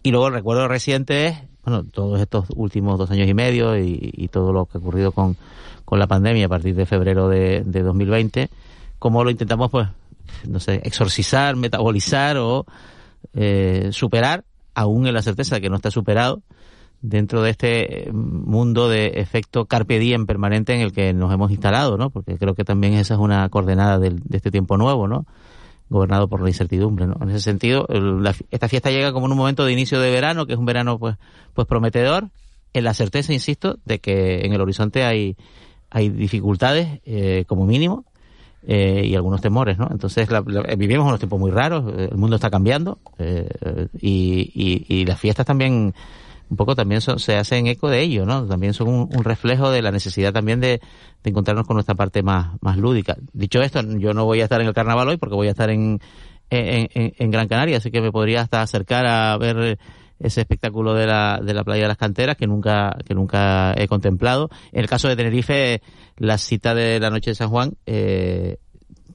[0.02, 4.28] Y luego el recuerdo reciente es, bueno, todos estos últimos dos años y medio y,
[4.32, 5.38] todo lo que ha ocurrido con,
[5.86, 8.50] con la pandemia a partir de febrero de, de 2020,
[9.00, 9.88] cómo lo intentamos, pues,
[10.48, 12.66] no sé, exorcizar, metabolizar o
[13.34, 14.44] eh, superar,
[14.76, 16.42] aún en la certeza de que no está superado,
[17.04, 21.52] dentro de este eh, mundo de efecto carpe diem permanente en el que nos hemos
[21.52, 22.10] instalado, ¿no?
[22.10, 25.26] Porque creo que también esa es una coordenada de este tiempo nuevo, ¿no?
[25.90, 27.18] Gobernado por la incertidumbre, ¿no?
[27.22, 27.86] En ese sentido,
[28.50, 30.98] esta fiesta llega como en un momento de inicio de verano, que es un verano,
[30.98, 31.18] pues,
[31.54, 32.30] pues prometedor,
[32.72, 35.36] en la certeza, insisto, de que en el horizonte hay,
[35.92, 38.06] hay dificultades, eh, como mínimo,
[38.66, 39.90] eh, y algunos temores, ¿no?
[39.92, 40.30] Entonces
[40.78, 42.98] vivimos unos tiempos muy raros, el mundo está cambiando
[44.00, 45.94] y, y, y, las fiestas también
[46.50, 48.46] un poco también se hacen eco de ello, ¿no?
[48.46, 50.82] También son un, reflejo de la necesidad también de,
[51.24, 53.16] encontrarnos con nuestra parte más, más lúdica.
[53.32, 55.70] Dicho esto, yo no voy a estar en el carnaval hoy porque voy a estar
[55.70, 56.00] en,
[56.50, 59.80] en, Gran Canaria, así que me podría hasta acercar a ver
[60.20, 63.88] ese espectáculo de la, de la playa de las canteras que nunca, que nunca he
[63.88, 64.50] contemplado.
[64.72, 65.82] En el caso de Tenerife,
[66.18, 68.58] la cita de la noche de San Juan, eh,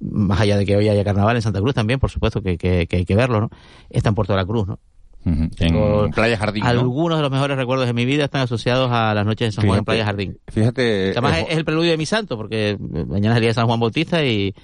[0.01, 2.87] más allá de que hoy haya carnaval en Santa Cruz también, por supuesto que, que,
[2.87, 3.51] que hay que verlo, ¿no?
[3.91, 4.79] Está en Puerto de la Cruz, ¿no?
[5.25, 6.65] En Playa Jardín.
[6.65, 9.67] Algunos de los mejores recuerdos de mi vida están asociados a las noches en San
[9.67, 10.39] Juan en Playa Jardín.
[10.49, 11.11] Fíjate.
[11.11, 13.81] Además, es, el preludio de mi santo, porque mañana es el día de San Juan
[13.81, 14.55] Bautista y,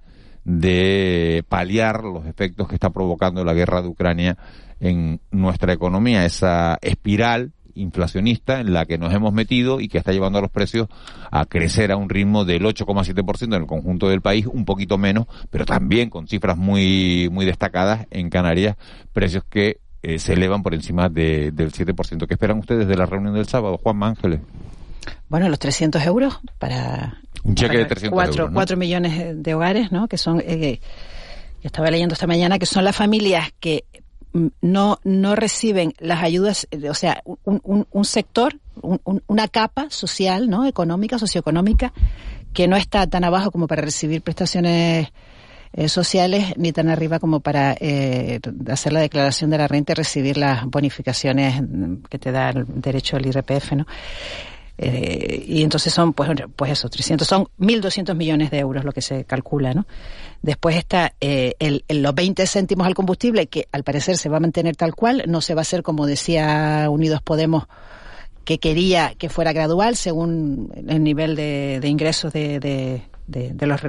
[0.45, 4.37] de paliar los efectos que está provocando la guerra de Ucrania
[4.79, 10.11] en nuestra economía, esa espiral inflacionista en la que nos hemos metido y que está
[10.11, 10.87] llevando a los precios
[11.31, 15.27] a crecer a un ritmo del 8,7% en el conjunto del país, un poquito menos,
[15.49, 18.75] pero también con cifras muy, muy destacadas en Canarias,
[19.11, 22.27] precios que eh, se elevan por encima de, del 7%.
[22.27, 24.41] ¿Qué esperan ustedes de la reunión del sábado, Juan Ángeles?
[25.29, 27.21] Bueno, los 300 euros para...
[27.43, 28.69] Un cheque de 300 cuatro, euros.
[28.71, 28.77] ¿no?
[28.77, 30.07] millones de hogares, ¿no?
[30.07, 30.41] Que son...
[30.45, 30.79] Eh,
[31.61, 33.85] yo estaba leyendo esta mañana que son las familias que
[34.61, 38.59] no, no reciben las ayudas, eh, o sea, un, un, un sector,
[39.27, 40.65] una capa social, ¿no?
[40.65, 41.93] Económica, socioeconómica,
[42.53, 45.09] que no está tan abajo como para recibir prestaciones
[45.73, 49.95] eh, sociales ni tan arriba como para eh, hacer la declaración de la renta y
[49.95, 51.61] recibir las bonificaciones
[52.09, 53.87] que te da el derecho al IRPF, ¿no?
[54.77, 59.01] Eh, y entonces son, pues, pues eso, 300, son 1.200 millones de euros lo que
[59.01, 59.85] se calcula, ¿no?
[60.41, 64.39] Después está eh, el, los 20 céntimos al combustible, que al parecer se va a
[64.39, 67.65] mantener tal cual, no se va a hacer como decía Unidos Podemos,
[68.45, 72.59] que quería que fuera gradual según el nivel de, ingresos de,
[73.27, 73.81] de, los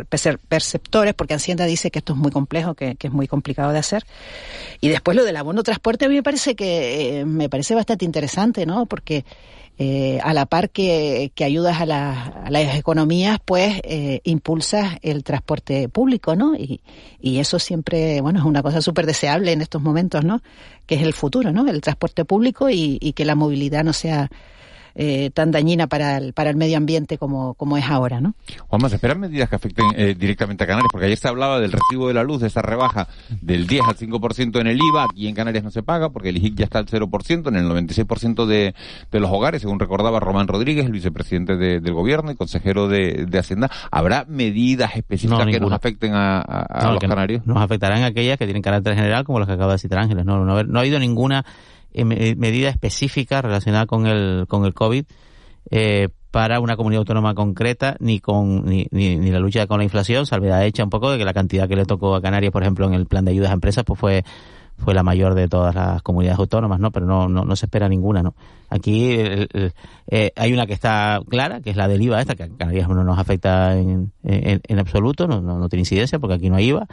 [0.49, 4.05] perceptores, porque Hacienda dice que esto es muy complejo, que, es muy complicado de hacer.
[4.81, 8.05] Y después lo del abono transporte a mí me parece que eh, me parece bastante
[8.05, 8.87] interesante, ¿no?
[8.87, 9.25] Porque
[9.77, 16.37] eh, a la par que, ayudas a, las economías, pues eh, impulsas el transporte público,
[16.37, 16.55] ¿no?
[16.55, 16.81] Y,
[17.21, 20.43] eso siempre, bueno, es una cosa súper deseable en estos momentos, ¿no?
[20.87, 21.67] Que es el futuro, ¿no?
[21.69, 24.31] El transporte público y, y que la movilidad no sea
[24.95, 28.35] eh, tan dañina para el, para el medio ambiente como, como es ahora, ¿no?
[28.69, 30.89] Juanma, ¿se esperan medidas que afecten eh, directamente a Canarias?
[30.91, 33.09] Porque ayer se hablaba del recibo de la luz, de esa rebaja
[33.41, 36.37] del 10 al 5% en el IVA, aquí en Canarias no se paga porque el
[36.37, 38.75] IGIC ya está al 0%, en el 96% de,
[39.11, 43.69] de los hogares, según recordaba Román Rodríguez, el vicepresidente del gobierno y consejero de, Hacienda.
[43.91, 47.45] ¿Habrá medidas específicas que nos afecten a, los canarios?
[47.47, 50.25] Nos afectarán aquellas que tienen carácter general, como las que acaba de citar Ángeles.
[50.25, 51.45] No, no, no ha habido ninguna
[51.95, 55.05] medida específica relacionada con el, con el COVID
[55.71, 60.27] eh, para una comunidad autónoma concreta ni con ni, ni, la lucha con la inflación,
[60.27, 62.87] salvedad hecha un poco de que la cantidad que le tocó a Canarias, por ejemplo,
[62.87, 64.25] en el plan de ayudas a empresas, pues fue
[64.77, 66.91] fue la mayor de todas las comunidades autónomas, ¿no?
[66.91, 68.35] Pero no, no, no se espera ninguna, ¿no?
[68.69, 72.49] Aquí eh, hay una que está clara, que es la del IVA esta, que a
[72.49, 76.51] Canarias no nos afecta en, en, en absoluto, no, no, no, tiene incidencia porque aquí
[76.51, 76.89] no hay IVA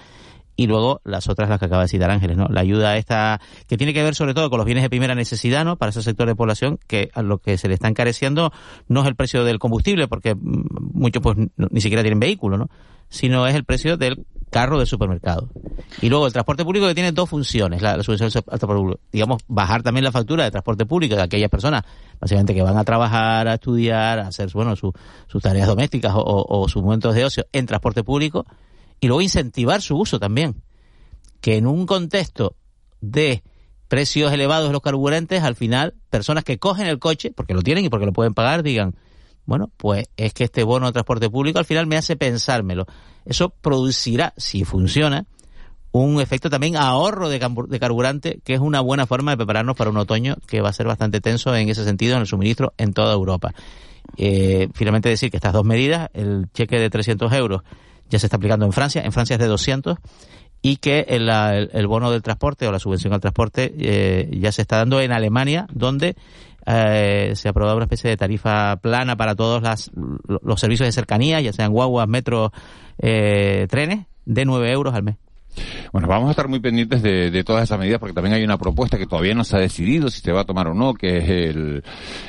[0.55, 2.47] y luego las otras las que acaba de citar Ángeles, ¿no?
[2.49, 5.65] La ayuda esta que tiene que ver sobre todo con los bienes de primera necesidad,
[5.65, 5.77] ¿no?
[5.77, 8.51] Para ese sector de población que a lo que se le está encareciendo
[8.87, 12.69] no es el precio del combustible porque mm, muchos pues ni siquiera tienen vehículo, ¿no?
[13.09, 15.49] Sino es el precio del carro del supermercado.
[16.01, 18.99] Y luego el transporte público que tiene dos funciones, la, subvención al transporte público.
[19.11, 21.83] Digamos, bajar también la factura de transporte público de aquellas personas,
[22.19, 24.93] básicamente que van a trabajar, a estudiar, a hacer, bueno, sus
[25.41, 28.45] tareas domésticas o, o sus momentos de ocio en transporte público
[29.01, 30.61] y luego incentivar su uso también.
[31.41, 32.55] Que en un contexto
[33.01, 33.43] de
[33.87, 37.83] precios elevados de los carburantes, al final, personas que cogen el coche, porque lo tienen
[37.83, 38.95] y porque lo pueden pagar, digan,
[39.45, 42.85] bueno, pues es que este bono de transporte público al final me hace pensármelo.
[43.25, 45.25] Eso producirá, si funciona,
[45.91, 47.39] un efecto también ahorro de,
[47.79, 50.87] carburante, que es una buena forma de prepararnos para un otoño que va a ser
[50.87, 53.53] bastante tenso en ese sentido en el suministro en toda Europa.
[54.15, 57.63] Eh, finalmente decir que estas dos medidas, el cheque de 300 euros
[58.11, 59.97] ya se está aplicando en Francia, en Francia es de 200
[60.61, 64.61] y que el, el, bono del transporte o la subvención al transporte eh, ya se
[64.61, 66.15] está dando en Alemania, donde
[66.67, 69.89] eh, se ha aprobado una especie de tarifa plana para todos las,
[70.43, 72.51] los servicios de cercanía, ya sean guaguas, metros,
[72.99, 75.15] eh, trenes, de 9 euros al mes.
[75.91, 78.97] Bueno, vamos a estar muy pendientes de, todas esas medidas porque también hay una propuesta
[78.97, 81.29] que todavía no se ha decidido si se va a tomar o no, que es
[81.29, 81.83] el,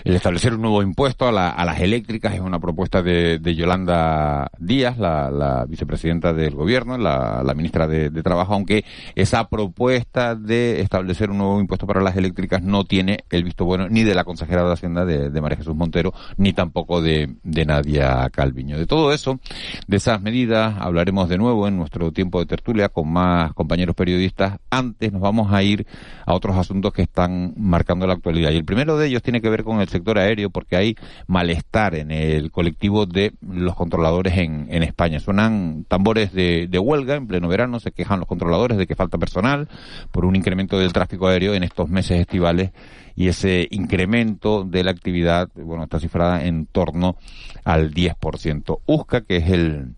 [0.04, 2.34] establecer un nuevo impuesto a, las eléctricas.
[2.34, 8.84] Es una propuesta de, Yolanda Díaz, la, vicepresidenta del gobierno, la, ministra de, Trabajo, aunque
[9.16, 13.88] esa propuesta de establecer un nuevo impuesto para las eléctricas no tiene el visto bueno
[13.88, 18.30] ni de la consejera de Hacienda de, María Jesús Montero, ni tampoco de, de Nadia
[18.30, 18.78] Calviño.
[18.78, 19.40] De todo eso,
[19.88, 24.58] de esas medidas, hablaremos de nuevo en nuestro tiempo de tertulia con más compañeros periodistas.
[24.70, 25.86] Antes nos vamos a ir
[26.24, 28.52] a otros asuntos que están marcando la actualidad.
[28.52, 31.96] Y el primero de ellos tiene que ver con el sector aéreo, porque hay malestar
[31.96, 35.20] en el colectivo de los controladores en, España.
[35.20, 39.18] Suenan tambores de, de huelga en pleno verano, se quejan los controladores de que falta
[39.18, 39.68] personal
[40.10, 42.72] por un incremento del tráfico aéreo en estos meses estivales
[43.14, 47.16] y ese incremento de la actividad, bueno, está cifrada en torno
[47.64, 48.80] al 10%.
[48.86, 49.94] USCA, que es el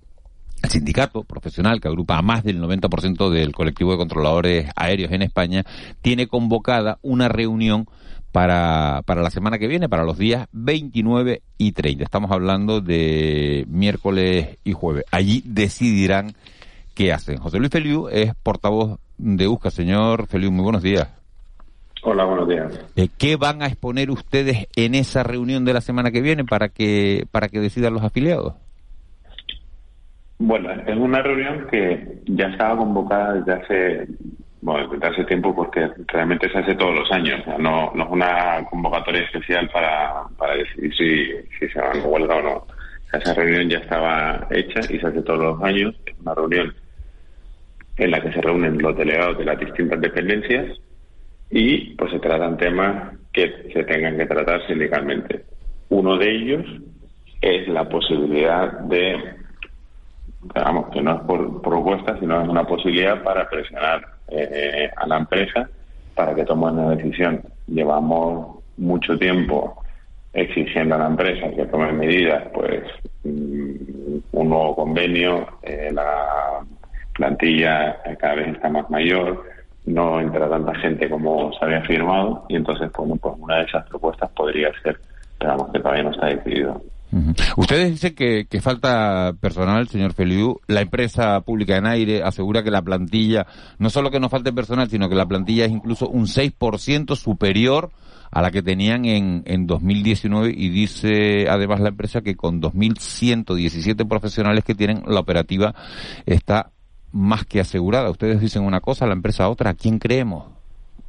[0.64, 5.22] el sindicato profesional que agrupa a más del 90% del colectivo de controladores aéreos en
[5.22, 5.64] España
[6.00, 7.86] tiene convocada una reunión
[8.32, 12.02] para, para la semana que viene, para los días 29 y 30.
[12.02, 15.04] Estamos hablando de miércoles y jueves.
[15.12, 16.34] Allí decidirán
[16.94, 17.36] qué hacen.
[17.38, 19.70] José Luis Feliu es portavoz de USCA.
[19.70, 21.08] Señor Feliu, muy buenos días.
[22.02, 22.80] Hola, buenos días.
[22.96, 26.68] Eh, ¿Qué van a exponer ustedes en esa reunión de la semana que viene para
[26.70, 28.54] que, para que decidan los afiliados?
[30.46, 34.08] Bueno, es una reunión que ya estaba convocada desde hace,
[34.60, 37.40] bueno, desde hace tiempo porque realmente se hace todos los años.
[37.58, 42.42] no, es una convocatoria especial para, para decidir si, si se van a huelga o
[42.42, 42.66] no.
[43.10, 45.94] Esa reunión ya estaba hecha y se hace todos los años.
[46.04, 46.74] Es una reunión
[47.96, 50.78] en la que se reúnen los delegados de las distintas dependencias
[51.48, 55.42] y pues se tratan temas que se tengan que tratar sindicalmente.
[55.88, 56.66] Uno de ellos
[57.40, 59.42] es la posibilidad de,
[60.54, 65.18] digamos, que no es por propuesta, sino es una posibilidad para presionar eh, a la
[65.18, 65.68] empresa
[66.14, 67.42] para que tome una decisión.
[67.66, 69.82] Llevamos mucho tiempo
[70.32, 72.82] exigiendo a la empresa que tome medidas, pues
[73.22, 76.60] mm, un nuevo convenio, eh, la
[77.14, 79.44] plantilla cada vez está más mayor,
[79.86, 83.86] no entra tanta gente como se había firmado y entonces, bueno, pues una de esas
[83.88, 84.98] propuestas podría ser,
[85.38, 86.82] digamos que todavía no está decidido.
[87.56, 90.60] Ustedes dicen que, que, falta personal, señor Feliu.
[90.66, 93.46] La empresa pública en aire asegura que la plantilla,
[93.78, 97.90] no solo que no falte personal, sino que la plantilla es incluso un 6% superior
[98.30, 104.08] a la que tenían en, en 2019 y dice además la empresa que con 2.117
[104.08, 105.72] profesionales que tienen, la operativa
[106.26, 106.70] está
[107.12, 108.10] más que asegurada.
[108.10, 109.70] Ustedes dicen una cosa, la empresa otra.
[109.70, 110.46] ¿A quién creemos?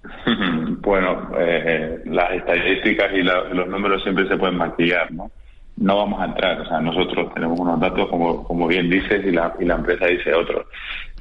[0.81, 5.31] bueno, eh, las estadísticas y los números siempre se pueden maquillar, ¿no?
[5.77, 9.31] No vamos a entrar, o sea, nosotros tenemos unos datos, como, como bien dices, y
[9.31, 10.65] la, y la empresa dice otros.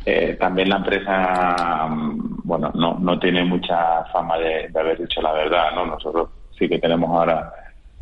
[0.07, 5.33] Eh, también la empresa, mm, bueno, no, no tiene mucha fama de, haber dicho la
[5.33, 5.87] verdad, ¿no?
[5.87, 6.29] Nosotros
[6.59, 7.51] sí que tenemos ahora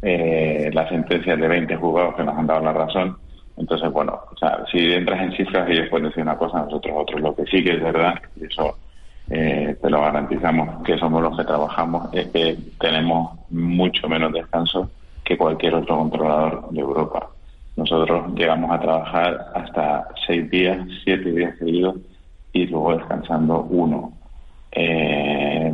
[0.02, 3.16] eh, las sentencias de 20 juzgados que nos han dado la razón.
[3.56, 7.20] Entonces, bueno, o sea, si entras en cifras ellos pueden decir una cosa, nosotros otros.
[7.20, 8.76] Lo que sí que es verdad, y eso
[9.30, 14.90] eh, te lo garantizamos, que somos los que trabajamos, es que tenemos mucho menos descanso
[15.32, 17.28] que cualquier otro controlador de Europa.
[17.76, 21.96] Nosotros llegamos a trabajar hasta seis días, siete días seguidos
[22.52, 24.12] y luego descansando uno.
[24.72, 25.72] Eh,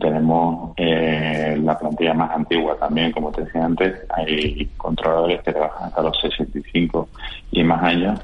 [0.00, 5.88] tenemos eh, la plantilla más antigua también, como te decía antes, hay controladores que trabajan
[5.88, 7.08] hasta los 65
[7.52, 8.20] y más años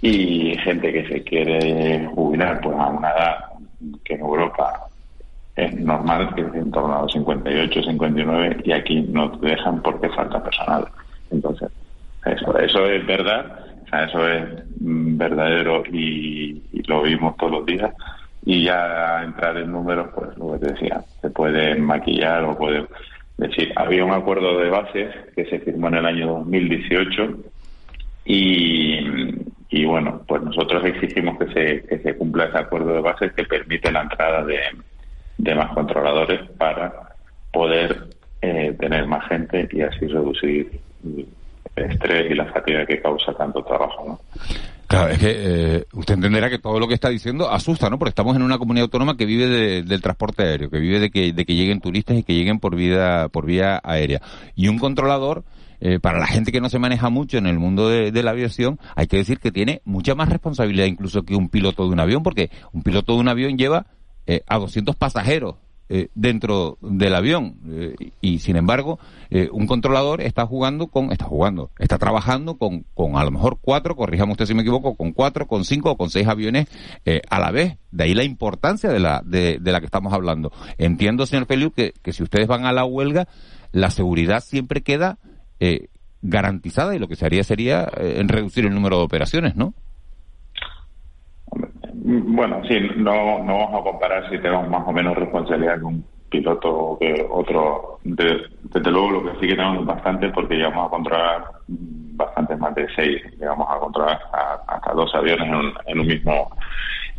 [0.00, 3.36] y gente que se quiere jubilar pues a una edad
[4.04, 4.86] que en Europa
[5.56, 9.82] es normal, que es en torno a los 58, 59 y aquí no te dejan
[9.82, 10.86] porque falta personal.
[11.30, 11.70] Entonces,
[12.24, 13.58] eso, eso es verdad,
[14.06, 14.44] eso es
[14.80, 17.92] mm, verdadero y, lo vimos todos los días.
[18.46, 22.86] Y ya entrar en números, pues lo que te decía, se puede maquillar o puede
[23.38, 27.38] decir, había un acuerdo de bases que se firmó en el año 2018
[28.26, 28.98] y,
[29.70, 33.44] y bueno, pues nosotros exigimos que se, que se cumpla ese acuerdo de bases que
[33.44, 34.60] permite la entrada de,
[35.38, 36.92] de más controladores para
[37.52, 38.08] poder
[38.42, 40.80] eh, tener más gente y así reducir
[41.76, 44.20] el estrés y la fatiga que causa tanto trabajo, ¿no?
[44.86, 47.98] Claro, es que eh, usted entenderá que todo lo que está diciendo asusta, ¿no?
[47.98, 51.32] Porque estamos en una comunidad autónoma que vive del transporte aéreo, que vive de que,
[51.32, 54.20] de que lleguen turistas y que lleguen por vía, por vía aérea.
[54.54, 55.42] Y un controlador,
[55.80, 58.78] eh, para la gente que no se maneja mucho en el mundo de, la aviación,
[58.94, 62.22] hay que decir que tiene mucha más responsabilidad incluso que un piloto de un avión,
[62.22, 63.86] porque un piloto de un avión lleva
[64.26, 65.56] eh, a 200 pasajeros
[65.90, 67.58] eh, dentro del avión.
[67.68, 68.98] Eh, y sin embargo
[69.52, 73.96] un controlador está jugando con está jugando está trabajando con, con a lo mejor cuatro
[73.96, 76.68] corríjame usted si me equivoco con cuatro con cinco o con seis aviones
[77.28, 77.76] a la vez.
[77.90, 80.52] De ahí la importancia de la de, de la que estamos hablando.
[80.78, 83.26] Entiendo señor Feliu que, que si ustedes van a la huelga
[83.72, 85.18] la seguridad siempre queda
[86.22, 89.74] garantizada y lo que se haría sería reducir el número de operaciones no
[92.04, 96.04] bueno, sí, no, no vamos a comparar si tenemos más o menos responsabilidad con un
[96.28, 97.98] piloto o que otro.
[98.04, 102.86] desde luego, lo que sí que tenemos bastante porque llegamos a controlar bastante más de
[102.94, 104.20] seis, llegamos a controlar
[104.68, 105.48] hasta dos aviones
[105.86, 106.50] en un, mismo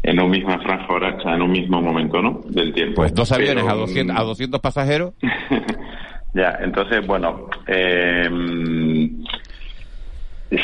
[0.04, 2.42] en un mismo franja horaria, en un mismo momento, ¿no?
[2.46, 2.98] Del tiempo.
[2.98, 5.14] Pues dos aviones a 200 a 200 pasajeros.
[6.36, 8.30] ya, entonces, bueno, eh,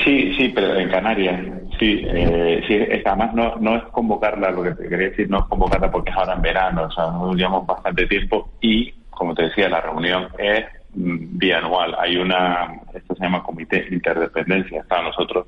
[0.04, 1.42] Sí, sí, pero en Canarias,
[1.82, 5.46] sí, eh, sí, además no, no es convocarla, lo que te quería decir, no es
[5.46, 9.44] convocarla porque es ahora en verano, o sea, nos llevamos bastante tiempo y, como te
[9.44, 10.64] decía, la reunión es
[10.94, 11.96] mm, bianual.
[12.00, 15.48] Hay una, esto se llama Comité Interdependencia, para nosotros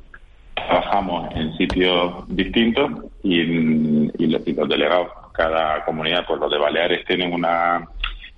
[0.55, 7.05] trabajamos en sitios distintos y, y, los, y delegados, cada comunidad, pues los de Baleares
[7.05, 7.87] tienen una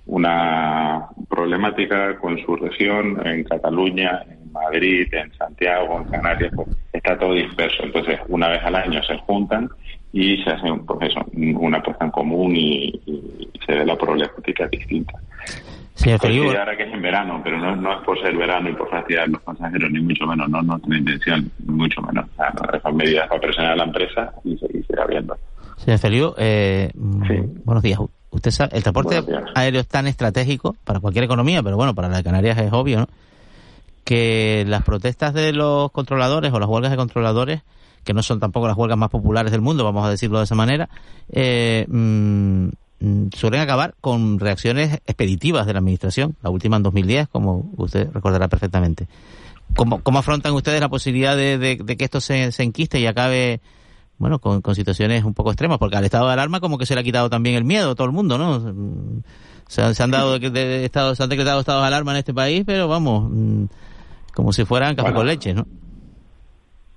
[0.06, 7.18] una problemática con su región en Cataluña, en Madrid, en Santiago, en Canarias, pues está
[7.18, 7.84] todo disperso.
[7.84, 9.68] Entonces, una vez al año se juntan
[10.12, 12.92] y se hace un proceso, una puesta en común y,
[13.66, 15.14] se ve la problemática distinta.
[15.94, 18.88] Sí, ahora que es en verano, pero no, no, es por ser verano y por
[18.90, 22.26] fastidiar los pasajeros, ni mucho menos, no, no tiene intención, ni mucho menos.
[22.32, 25.36] O sea, son medidas para presionar a la empresa y seguir viendo.
[25.78, 27.98] Señor Feliu, eh, buenos días.
[28.30, 29.22] Usted sabe, el transporte
[29.54, 33.00] aéreo es tan estratégico para cualquier economía, pero bueno, para la de Canarias es obvio,
[33.00, 33.06] ¿no?
[34.06, 37.62] Que las protestas de los controladores o las huelgas de controladores,
[38.04, 40.54] que no son tampoco las huelgas más populares del mundo, vamos a decirlo de esa
[40.54, 40.88] manera,
[41.30, 42.68] eh, mm,
[43.34, 48.48] suelen acabar con reacciones expeditivas de la administración, la última en 2010, como usted recordará
[48.48, 49.08] perfectamente.
[49.74, 53.60] ¿cómo, ¿cómo, afrontan ustedes la posibilidad de, que esto se, se, enquiste y acabe,
[54.18, 55.78] bueno, con, situaciones un poco extremas?
[55.78, 57.94] Porque al estado de alarma como que se le ha quitado también el miedo a
[57.94, 59.22] todo el mundo, ¿no?
[59.68, 62.86] Se, han dado de, estado, se han decretado estados de alarma en este país, pero
[62.86, 63.64] vamos, mm,
[64.36, 65.64] como si fueran café con leche, ¿no?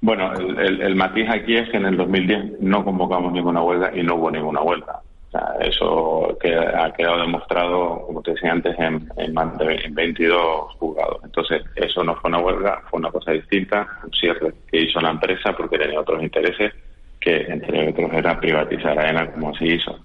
[0.02, 4.04] Bueno, el, el, matiz aquí es que en el 2010 no convocamos ninguna huelga y
[4.04, 5.00] no hubo ninguna huelga.
[5.28, 9.90] O sea, eso que ha quedado demostrado, como te decía antes, en, en más de
[9.90, 11.24] 22 juzgados.
[11.24, 15.12] Entonces, eso no fue una huelga, fue una cosa distinta, un cierre que hizo la
[15.12, 16.74] empresa porque tenía otros intereses,
[17.22, 19.98] que entre otros era privatizar a ENA como se hizo.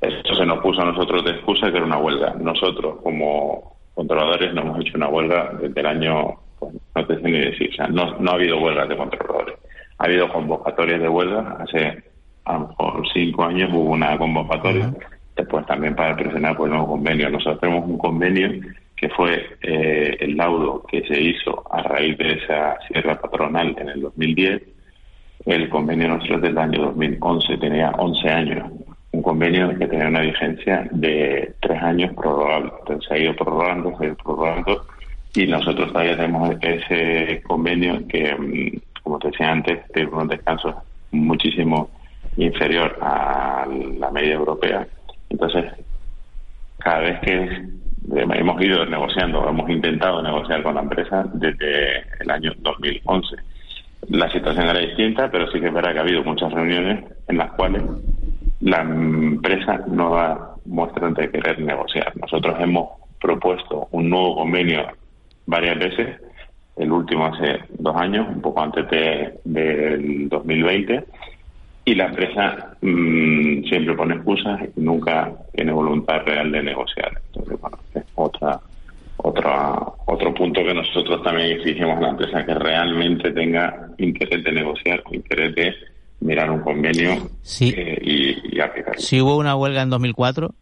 [0.00, 2.34] Eso se nos puso a nosotros de excusa que era una huelga.
[2.40, 6.40] Nosotros, como controladores, no hemos hecho una huelga desde el año,
[6.94, 9.56] no te sé ni decir, o sea, no, no ha habido huelgas de controladores.
[9.98, 12.02] Ha habido convocatorias de huelga hace
[12.46, 14.90] a lo mejor cinco años hubo una convocatoria,
[15.36, 17.28] después también para presionar por el nuevo convenio.
[17.28, 18.48] Nosotros tenemos un convenio
[18.96, 23.88] que fue eh, el laudo que se hizo a raíz de esa sierra patronal en
[23.90, 24.62] el 2010.
[25.44, 28.72] El convenio nuestro es del año 2011, tenía 11 años.
[29.20, 32.72] Un convenio que tenía una vigencia de tres años prorrogable.
[32.78, 34.86] Entonces se ha ido prorrogando, se ha ido prorrogando
[35.34, 40.74] y nosotros todavía tenemos ese convenio que, mm, como te decía antes, tiene unos descansos
[41.10, 41.90] muchísimo
[42.38, 43.66] inferior a
[43.98, 44.86] la media europea.
[45.28, 45.66] Entonces,
[46.78, 47.68] cada vez que
[48.14, 53.36] hemos ido negociando, hemos intentado negociar con la empresa desde el año 2011.
[54.08, 57.36] La situación era distinta, pero sí que es verdad que ha habido muchas reuniones en
[57.36, 57.82] las cuales
[58.60, 62.12] la empresa no da muestras de querer negociar.
[62.16, 62.90] Nosotros hemos
[63.20, 64.86] propuesto un nuevo convenio
[65.46, 66.20] varias veces,
[66.76, 71.04] el último hace dos años, un poco antes de, del 2020,
[71.84, 77.10] y la empresa mm, siempre pone excusas y nunca tiene voluntad real de negociar.
[77.26, 78.60] Entonces, bueno, es otra,
[79.16, 84.52] otra, otro punto que nosotros también exigimos a la empresa, que realmente tenga interés de
[84.52, 85.74] negociar, interés de
[86.20, 89.00] mirar un convenio eh, y, y aplicarlo.
[89.00, 90.54] Sí hubo una huelga en 2004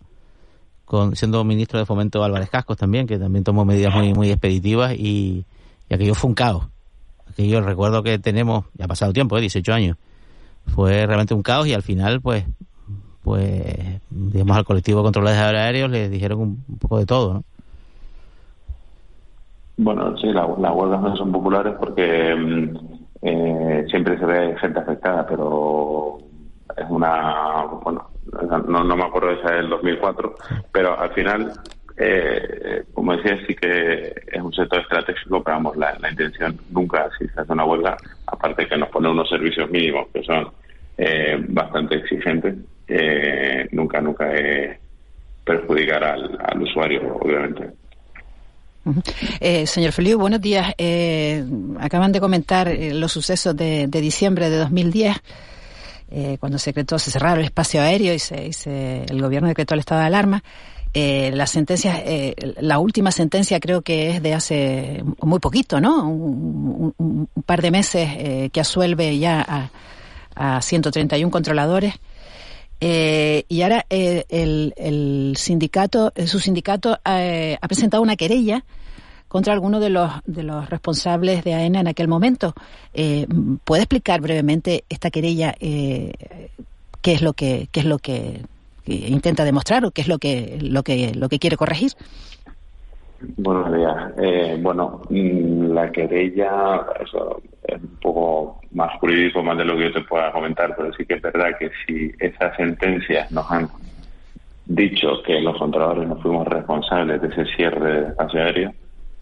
[0.89, 4.95] con, siendo ministro de Fomento Álvarez Cascos también, que también tomó medidas muy, muy expeditivas
[4.95, 5.45] y,
[5.91, 6.67] aquello fue un caos.
[7.31, 9.43] Aquello recuerdo que tenemos, ya ha pasado tiempo, ¿eh?
[9.43, 9.97] 18 años,
[10.67, 12.47] fue realmente un caos y al final, pues,
[13.23, 17.45] pues, digamos, al colectivo de controladores aéreos le dijeron un, poco de todo, ¿no?
[19.77, 25.27] Bueno, sí, las huelgas no son populares porque mm, eh, siempre se ve gente afectada,
[25.27, 26.19] pero
[26.77, 28.09] es una, bueno,
[28.67, 30.35] no, no me acuerdo de esa del 2004,
[30.73, 31.53] pero al final,
[31.97, 37.09] eh, como decía, sí que es un sector estratégico, pero vamos, la, la intención nunca,
[37.19, 37.97] si se hace una huelga,
[38.27, 40.49] aparte que nos pone unos servicios mínimos que son
[40.97, 42.57] eh, bastante exigentes,
[42.89, 44.79] eh, nunca, nunca es
[45.45, 47.71] perjudicar al, usuario, obviamente.
[49.41, 50.75] Eh, señor Feliu, buenos días.
[51.81, 55.17] acaban de comentar los sucesos de, diciembre de 2010,
[56.41, 60.01] cuando se decretó, se cerraron el espacio aéreo y, se, el gobierno decretó el estado
[60.01, 60.43] de alarma.
[60.95, 62.03] la sentencia,
[62.61, 66.09] la última sentencia creo que es de hace muy poquito, ¿no?
[66.09, 69.71] Un, par de meses que asuelve ya a,
[70.57, 71.95] a 131 controladores.
[72.81, 78.65] Eh, y ahora eh, el, sindicato, eh, su sindicato ha presentado una querella
[79.27, 82.55] contra alguno de los de los responsables de AENA en aquel momento.
[83.65, 86.15] ¿Puede explicar brevemente esta querella qué
[87.05, 88.43] es lo que qué es lo que
[88.87, 91.93] intenta demostrar o qué es lo que lo que lo que quiere corregir?
[93.21, 94.13] Buenos días.
[94.19, 99.85] Eh, bueno, mm, la querella eso es un poco más jurídico, más de lo que
[99.85, 103.69] yo te pueda comentar, pero sí que es verdad que si esas sentencias nos han
[104.67, 108.73] dicho que los controladores no fuimos responsables de ese cierre de espacio aéreo,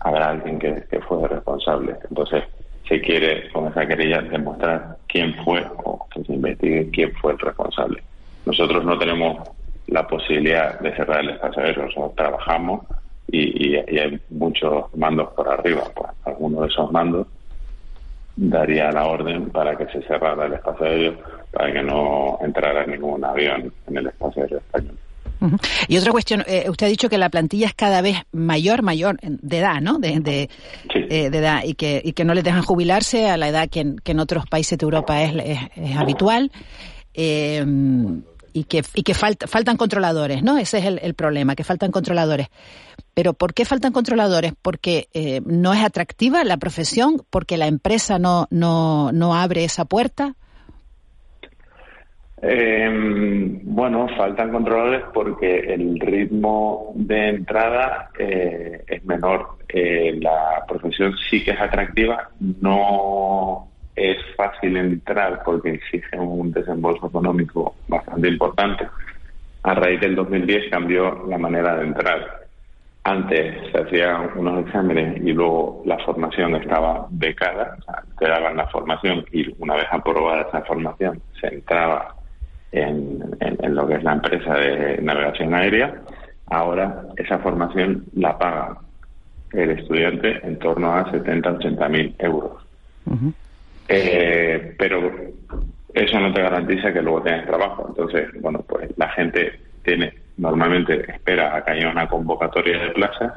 [0.00, 1.96] habrá alguien que, que fue responsable.
[2.10, 2.44] Entonces,
[2.86, 7.38] se quiere con esa querella demostrar quién fue o que se investigue quién fue el
[7.38, 8.02] responsable.
[8.44, 9.48] Nosotros no tenemos
[9.86, 12.86] la posibilidad de cerrar el espacio aéreo, nosotros trabajamos
[13.28, 15.82] y, hay muchos mandos por arriba.
[15.94, 17.26] Pues alguno de esos mandos
[18.36, 21.16] daría la orden para que se cerrara el espacio aéreo,
[21.52, 24.96] para que no entrara ningún avión en el espacio aéreo español.
[25.86, 29.18] Y otra cuestión, eh, usted ha dicho que la plantilla es cada vez mayor, mayor
[29.20, 29.98] de edad, ¿no?
[29.98, 30.48] De, de,
[30.94, 33.98] eh, edad y que, y que no les dejan jubilarse a la edad que en,
[33.98, 35.34] que en otros países de Europa es,
[35.76, 36.50] es, habitual.
[37.12, 37.64] Eh,
[38.56, 40.56] y que, y que faltan controladores, ¿no?
[40.56, 42.48] Ese es el, problema, que faltan controladores.
[43.12, 44.54] Pero ¿por qué faltan controladores?
[44.62, 49.84] Porque eh, no es atractiva la profesión, porque la empresa no, no, no abre esa
[49.84, 50.36] puerta.
[52.40, 52.88] Eh,
[53.62, 61.44] bueno, faltan controladores porque el ritmo de entrada eh, es menor eh, la profesión sí
[61.44, 68.86] que es atractiva, no es fácil entrar porque exige un desembolso económico bastante importante.
[69.62, 72.46] A raíz del 2010 cambió la manera de entrar.
[73.04, 78.56] Antes se hacían unos exámenes y luego la formación estaba becada, o sea, te daban
[78.56, 82.14] la formación y una vez aprobada esa formación se entraba
[82.72, 85.94] en, en lo que es la empresa de navegación aérea.
[86.48, 88.76] Ahora esa formación la paga
[89.52, 92.62] el estudiante en torno a 70, 80 mil euros.
[93.88, 95.12] Eh, pero
[95.94, 97.86] eso no te garantiza que luego tengas trabajo.
[97.88, 103.34] Entonces, bueno, pues la gente tiene normalmente espera a que haya una convocatoria de plazas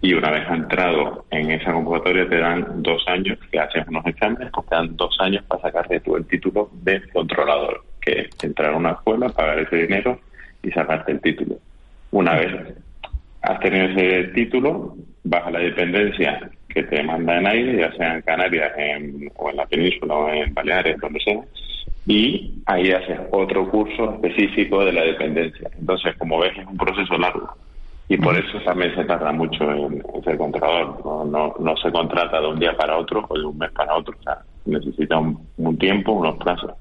[0.00, 4.50] y una vez entrado en esa convocatoria te dan dos años que haces unos exámenes,
[4.52, 8.72] pues te dan dos años para sacarte tú el título de controlador, que es entrar
[8.72, 10.20] a una escuela, pagar ese dinero
[10.62, 11.56] y sacarte el título.
[12.10, 12.74] Una vez
[13.42, 18.16] has tenido ese título, vas a la dependencia que te manda en aire, ya sea
[18.16, 18.70] en Canarias
[19.36, 21.40] o en la península o en Baleares, donde sea,
[22.06, 25.70] y ahí haces otro curso específico de la dependencia.
[25.78, 27.48] Entonces, como ves, es un proceso largo.
[28.10, 31.02] Y por eso también se tarda mucho en, ser contratador.
[31.02, 33.96] No, no, no, se contrata de un día para otro o de un mes para
[33.96, 34.14] otro.
[34.18, 36.72] O sea, necesita un, tiempo, unos plazos.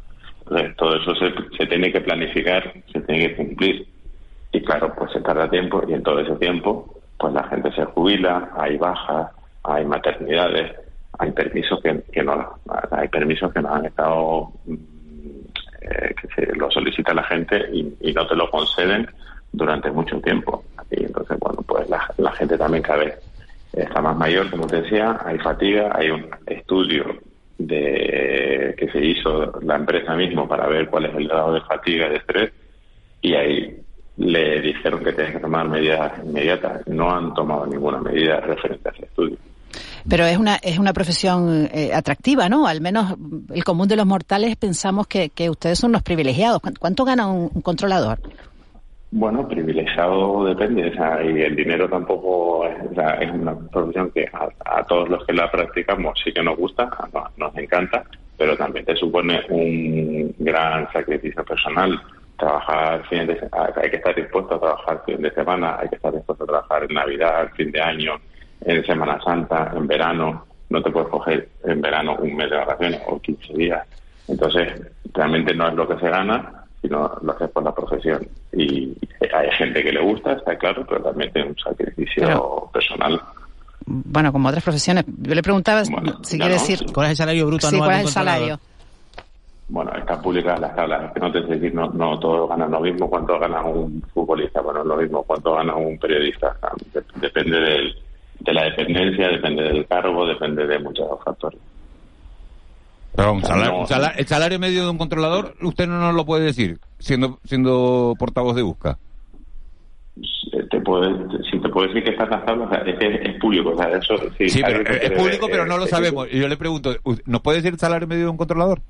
[0.41, 3.87] Entonces, todo eso se, se tiene que planificar, se tiene que cumplir.
[4.51, 7.85] Y claro, pues se tarda tiempo y en todo ese tiempo pues la gente se
[7.85, 9.31] jubila, hay bajas,
[9.67, 10.73] hay maternidades,
[11.17, 12.59] hay permisos que, que no
[12.91, 14.75] hay permisos que no han estado mm,
[15.81, 19.07] eh, que se lo solicita la gente y, no te lo conceden
[19.51, 20.63] durante mucho tiempo.
[20.91, 23.19] Y entonces, bueno, pues la, la gente también cada vez
[23.73, 27.19] está más mayor, como te decía, hay fatiga, hay un estudio
[27.57, 32.07] de que se hizo la empresa mismo para ver cuál es el grado de fatiga
[32.07, 32.51] y de estrés
[33.21, 33.85] y hay
[34.17, 36.87] le dijeron que tienen que tomar medidas inmediatas.
[36.87, 39.37] No han tomado ninguna medida referente a ese estudio.
[40.07, 42.67] Pero es una, es una profesión eh, atractiva, ¿no?
[42.67, 43.15] Al menos
[43.53, 46.61] el común de los mortales pensamos que, que ustedes son los privilegiados.
[46.79, 48.19] ¿Cuánto gana un, controlador?
[49.11, 52.75] Bueno, privilegiado depende, o sea, y el dinero tampoco es,
[53.21, 56.89] es una profesión que a, todos los que la practicamos sí que nos gusta,
[57.37, 58.03] nos encanta,
[58.37, 62.01] pero también te supone un gran sacrificio personal
[62.37, 66.13] trabajar fines de hay que estar dispuesto a trabajar fin de semana, hay que estar
[66.13, 68.19] dispuesto a trabajar en Navidad, fin de año,
[68.61, 73.01] en Semana Santa, en verano, no te puedes coger en verano un mes de vacaciones
[73.07, 73.87] o 15 días.
[74.27, 74.81] Entonces,
[75.13, 78.27] realmente no es lo que se gana, sino lo haces por la profesión.
[78.53, 78.95] Y
[79.33, 83.21] hay gente que le gusta, está claro, pero también tiene un sacrificio personal.
[83.85, 85.05] Bueno, como otras profesiones.
[85.05, 86.79] Yo le preguntaba si quiere decir...
[86.91, 88.59] ¿Cuál es el salario bruto sí, ¿cuál es el salario?
[89.67, 92.81] bueno, están públicas las tablas, que no te sé decir, no, no todos ganan lo
[92.81, 96.55] mismo cuánto gana un futbolista, bueno, lo mismo cuánto gana un periodista,
[97.15, 97.59] depende
[98.39, 101.59] de la dependencia, depende del cargo, depende de muchos factores.
[103.15, 103.85] Pero un salario,
[104.17, 108.55] el salario medio de un controlador, usted no nos lo puede decir, siendo siendo portavoz
[108.55, 108.97] de Busca.
[110.69, 111.13] Te puede,
[111.49, 114.15] si te puedo decir que está en las es que es público, o sea, eso
[114.37, 114.61] sí.
[114.61, 116.27] pero es público, pero no lo sabemos.
[116.31, 118.81] Y yo le pregunto, ¿nos puede decir el salario medio de un controlador?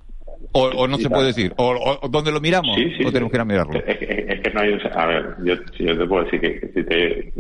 [0.52, 1.54] O, no se puede decir.
[1.58, 2.78] O, dónde lo miramos.
[2.78, 3.74] o tenemos que ir a mirarlo.
[3.86, 4.78] Es, que no hay.
[4.94, 7.34] A ver, yo, yo te puedo decir que, si te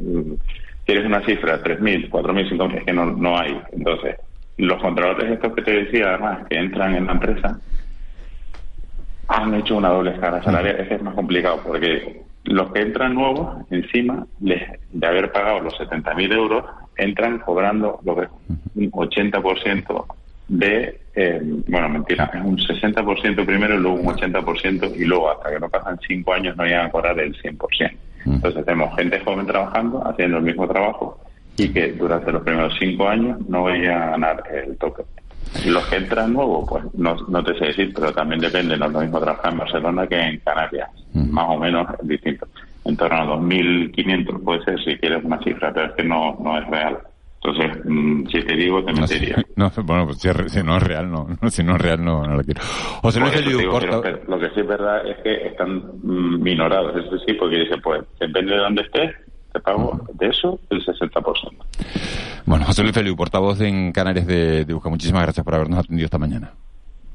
[0.85, 3.59] quieres una cifra, 3.000, 4.000, 5.000, es que no, no hay.
[3.71, 4.15] Entonces,
[4.57, 7.59] los controladores estos que te decía, además, que entran en la empresa,
[9.27, 10.79] han hecho una doble escala salarial.
[10.79, 14.61] Es que es más complicado porque los que entran nuevos, encima les,
[14.91, 16.65] de haber pagado los 70.000 euros,
[16.95, 18.29] entran cobrando lo que es
[18.75, 20.05] un 80%
[20.47, 25.59] de, eh, bueno, mentira, es un 60% primero, luego un 80% y luego hasta que
[25.59, 27.91] no pasan 5 años no llegan a cobrar el 100%.
[28.25, 31.19] Entonces tenemos gente joven trabajando, haciendo el mismo trabajo
[31.57, 35.03] y que durante los primeros 5 años no vayan a ganar el toque.
[35.65, 38.91] Los que entran nuevos, pues no, no te sé decir, pero también depende, no es
[38.91, 42.47] lo mismo trabajar en Barcelona que en Canarias, más o menos es distinto.
[42.83, 46.57] En torno a 2.500 puede ser si quieres una cifra, pero es que no, no
[46.57, 46.97] es real.
[47.45, 49.35] Entonces, mm, si te digo, te mentiría.
[49.55, 50.19] No, bueno, pues
[50.51, 51.27] si, no es real, no.
[51.49, 52.61] Si no es real, no, no lo quiero.
[53.01, 53.33] José Luis
[54.27, 58.03] Lo que sí es verdad es que están mm, minorados, eso sí, porque dice, pues,
[58.19, 59.15] depende de dónde estés,
[59.53, 61.23] te pago de eso el 60%.
[62.45, 66.05] Bueno, José Luis Feliu, portavoz en Canarias de, de Busca, muchísimas gracias por habernos atendido
[66.05, 66.51] esta mañana.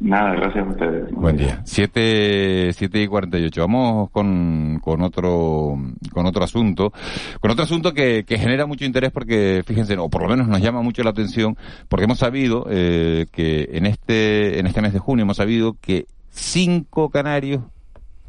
[0.01, 1.13] Nada, gracias a ustedes.
[1.13, 1.61] Buen día.
[1.63, 3.61] 7, y 48.
[3.61, 5.79] Vamos con, con, otro,
[6.11, 6.91] con otro asunto.
[7.39, 10.63] Con otro asunto que, que genera mucho interés porque, fíjense, o por lo menos nos
[10.63, 11.57] llama mucho la atención,
[11.89, 16.07] porque hemos sabido eh, que en este, en este mes de junio hemos sabido que
[16.31, 17.63] cinco canarios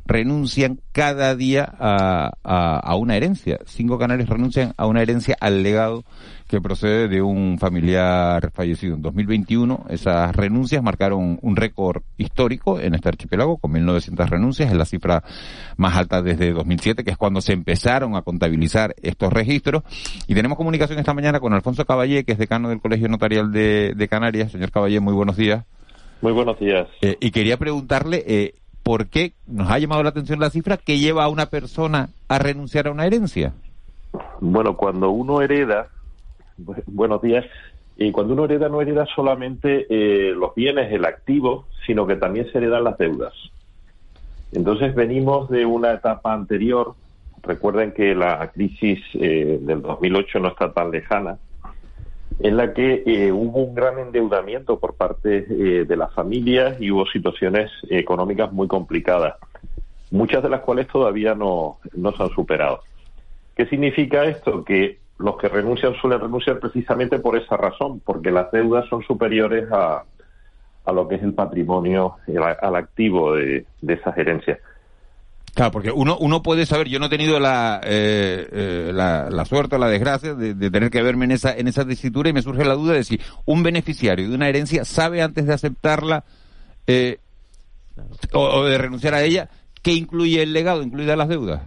[0.06, 3.60] renuncian cada día a, a, una herencia.
[3.66, 6.04] Cinco canarios renuncian a una herencia al legado
[6.48, 8.96] que procede de un familiar fallecido.
[8.96, 14.76] En 2021 esas renuncias marcaron un récord histórico en este archipiélago con 1.900 renuncias, es
[14.76, 15.24] la cifra
[15.78, 19.84] más alta desde 2007, que es cuando se empezaron a contabilizar estos registros.
[20.28, 23.94] Y tenemos comunicación esta mañana con Alfonso Caballé, que es decano del Colegio Notarial de,
[23.96, 24.52] de Canarias.
[24.52, 25.66] Señor Caballé, muy buenos días.
[26.22, 26.88] Muy buenos días.
[27.02, 28.54] Eh, y quería preguntarle eh,
[28.84, 32.40] por qué nos ha llamado la atención la cifra que lleva a una persona a
[32.40, 33.54] renunciar a una herencia.
[34.40, 35.88] Bueno, cuando uno hereda,
[36.88, 37.46] buenos días,
[37.98, 42.52] y cuando uno hereda no hereda solamente eh, los bienes, el activo, sino que también
[42.52, 43.34] se heredan las deudas.
[44.52, 46.96] Entonces venimos de una etapa anterior,
[47.44, 51.38] recuerden que la crisis del 2008 no está tan lejana,
[52.44, 56.92] en la que eh, hubo un gran endeudamiento por parte eh, de las familias y
[56.92, 59.36] hubo situaciones económicas muy complicadas,
[60.10, 62.82] muchas de las cuales todavía no, no se han superado.
[63.56, 64.64] ¿Qué significa esto?
[64.64, 69.72] Que los que renuncian suelen renunciar precisamente por esa razón, porque las deudas son superiores
[69.72, 70.04] a,
[70.86, 72.16] a lo que es el patrimonio,
[72.62, 74.60] al activo de, de esas herencias.
[75.54, 79.76] Claro, porque uno, uno puede saber, yo no he tenido la, eh, eh, la, suerte
[79.76, 82.64] o la desgracia de, tener que verme en esa, en esa tesitura y me surge
[82.64, 86.24] la duda de si un beneficiario de una herencia sabe antes de aceptarla
[86.88, 87.18] eh,
[88.32, 89.50] o, de renunciar a ella,
[89.82, 91.62] ¿qué incluye el legado, incluye las deudas?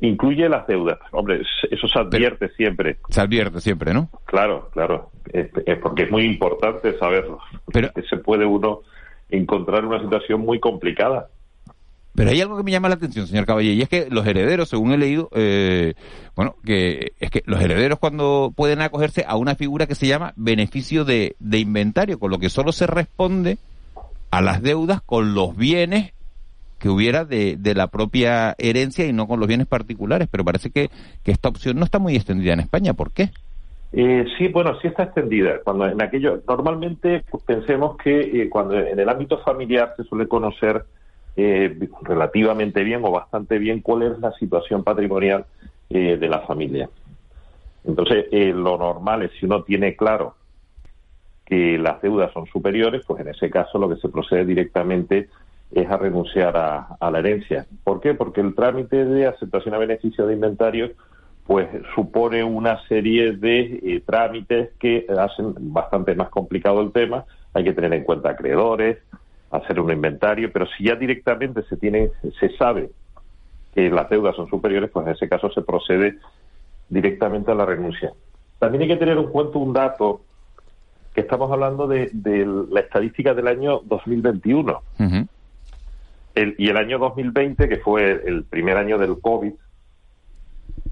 [0.00, 0.98] Incluye las deudas.
[1.12, 2.96] Hombre, eso se advierte siempre.
[3.08, 4.08] Se advierte siempre, ¿no?
[4.24, 5.10] Claro, claro.
[5.32, 5.48] Es,
[5.80, 7.38] porque es muy importante saberlo.
[7.72, 8.80] Pero, que se puede uno
[9.30, 11.28] encontrar en una situación muy complicada.
[12.14, 14.68] Pero hay algo que me llama la atención, señor Caballé, y es que los herederos,
[14.68, 15.94] según he leído, eh,
[16.36, 20.32] bueno, que es que los herederos cuando pueden acogerse a una figura que se llama
[20.36, 23.58] beneficio de, de inventario, con lo que solo se responde
[24.30, 26.12] a las deudas con los bienes
[26.78, 30.28] que hubiera de, de, la propia herencia y no con los bienes particulares.
[30.30, 30.90] Pero parece que,
[31.22, 32.94] que esta opción no está muy extendida en España.
[32.94, 33.30] ¿Por qué?
[33.92, 35.60] Eh, sí, bueno, sí está extendida.
[35.64, 40.26] Cuando en aquello, normalmente pues, pensemos que eh, cuando en el ámbito familiar se suele
[40.26, 40.84] conocer
[41.36, 45.46] eh, relativamente bien o bastante bien cuál es la situación patrimonial
[45.90, 46.88] eh, de la familia.
[47.84, 50.36] Entonces, eh, lo normal es si uno tiene claro
[51.44, 55.28] que las deudas son superiores, pues en ese caso lo que se procede directamente
[55.72, 57.66] es a renunciar a, la herencia.
[57.82, 58.14] ¿Por qué?
[58.14, 60.92] Porque el trámite de aceptación a beneficio de inventario
[61.46, 67.26] pues supone una serie de trámites que hacen bastante más complicado el tema.
[67.52, 68.98] Hay que tener en cuenta acreedores,
[69.56, 72.90] hacer un inventario, pero si ya directamente se tiene, se sabe
[73.74, 76.18] que las deudas son superiores, pues en ese caso se procede
[76.88, 78.12] directamente a la renuncia.
[78.58, 80.22] También hay que tener en cuenta un dato
[81.14, 82.10] que estamos hablando de,
[82.70, 84.82] la estadística del año 2021.
[86.36, 89.52] y el año 2020, que fue el primer año del COVID,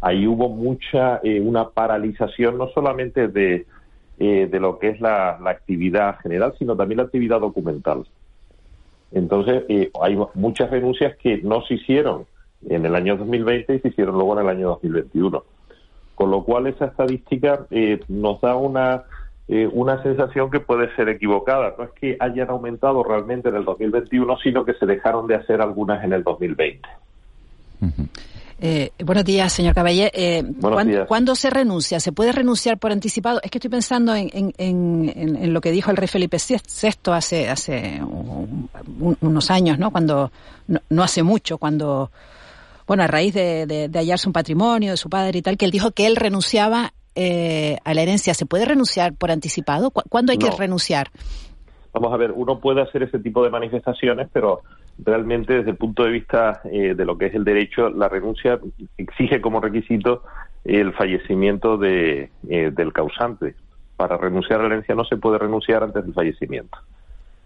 [0.00, 3.66] ahí hubo mucha, eh, una paralización no solamente de,
[4.18, 8.04] eh, de lo que es la, la actividad general, sino también la actividad documental.
[9.12, 12.26] Entonces, eh, hay muchas renuncias que no se hicieron
[12.68, 15.44] en el año 2020 y se hicieron luego en el año 2021.
[16.14, 19.04] Con lo cual, esa estadística eh, nos da una,
[19.48, 21.74] eh, una sensación que puede ser equivocada.
[21.76, 25.60] No es que hayan aumentado realmente en el 2021, sino que se dejaron de hacer
[25.60, 26.88] algunas en el 2020.
[28.64, 30.08] Eh, buenos días, señor Caballé.
[30.14, 30.44] Eh,
[31.08, 31.98] ¿cuándo, se renuncia?
[31.98, 33.40] ¿Se puede renunciar por anticipado?
[33.42, 38.00] Es que estoy pensando en, lo que dijo el rey Felipe VI hace, hace
[39.20, 39.90] unos años, ¿no?
[39.90, 40.30] Cuando,
[40.90, 42.12] no, hace mucho, cuando,
[42.86, 45.90] bueno, a raíz de, hallarse un patrimonio de su padre y tal, que él dijo
[45.90, 48.32] que él renunciaba eh, a la herencia.
[48.32, 49.90] ¿Se puede renunciar por anticipado?
[49.90, 51.08] ¿Cuándo hay que renunciar?
[51.92, 54.62] Vamos a ver, uno puede hacer ese tipo de manifestaciones, pero
[54.98, 58.58] realmente desde el punto de vista eh, de lo que es el derecho, la renuncia
[58.96, 60.22] exige como requisito
[60.64, 63.54] el fallecimiento de, eh, del causante.
[63.96, 66.78] Para renunciar a la herencia no se puede renunciar antes del fallecimiento.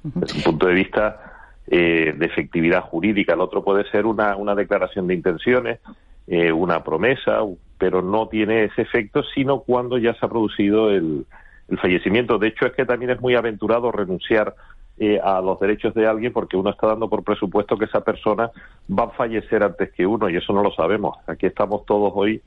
[0.03, 4.55] Desde un punto de vista eh, de efectividad jurídica, el otro puede ser una, una
[4.55, 5.81] declaración de intenciones,
[6.29, 7.39] una promesa,
[7.79, 11.25] pero no tiene ese efecto sino cuando ya se ha producido el,
[11.69, 12.39] el fallecimiento.
[12.39, 14.55] De hecho, es que también es muy aventurado renunciar
[14.99, 18.51] eh, a los derechos de alguien porque uno está dando por presupuesto que esa persona
[18.91, 21.19] va a fallecer antes que uno y eso no lo sabemos.
[21.27, 22.41] Aquí estamos todos hoy,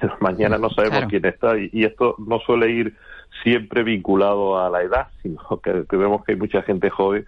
[0.00, 2.96] pero mañana no sabemos quién está y, esto no suele ir
[3.42, 7.26] siempre vinculado a la edad, sino que, vemos que hay mucha gente joven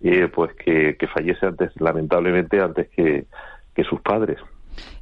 [0.00, 3.26] eh, pues que, fallece antes, lamentablemente, antes que,
[3.74, 4.38] que sus padres.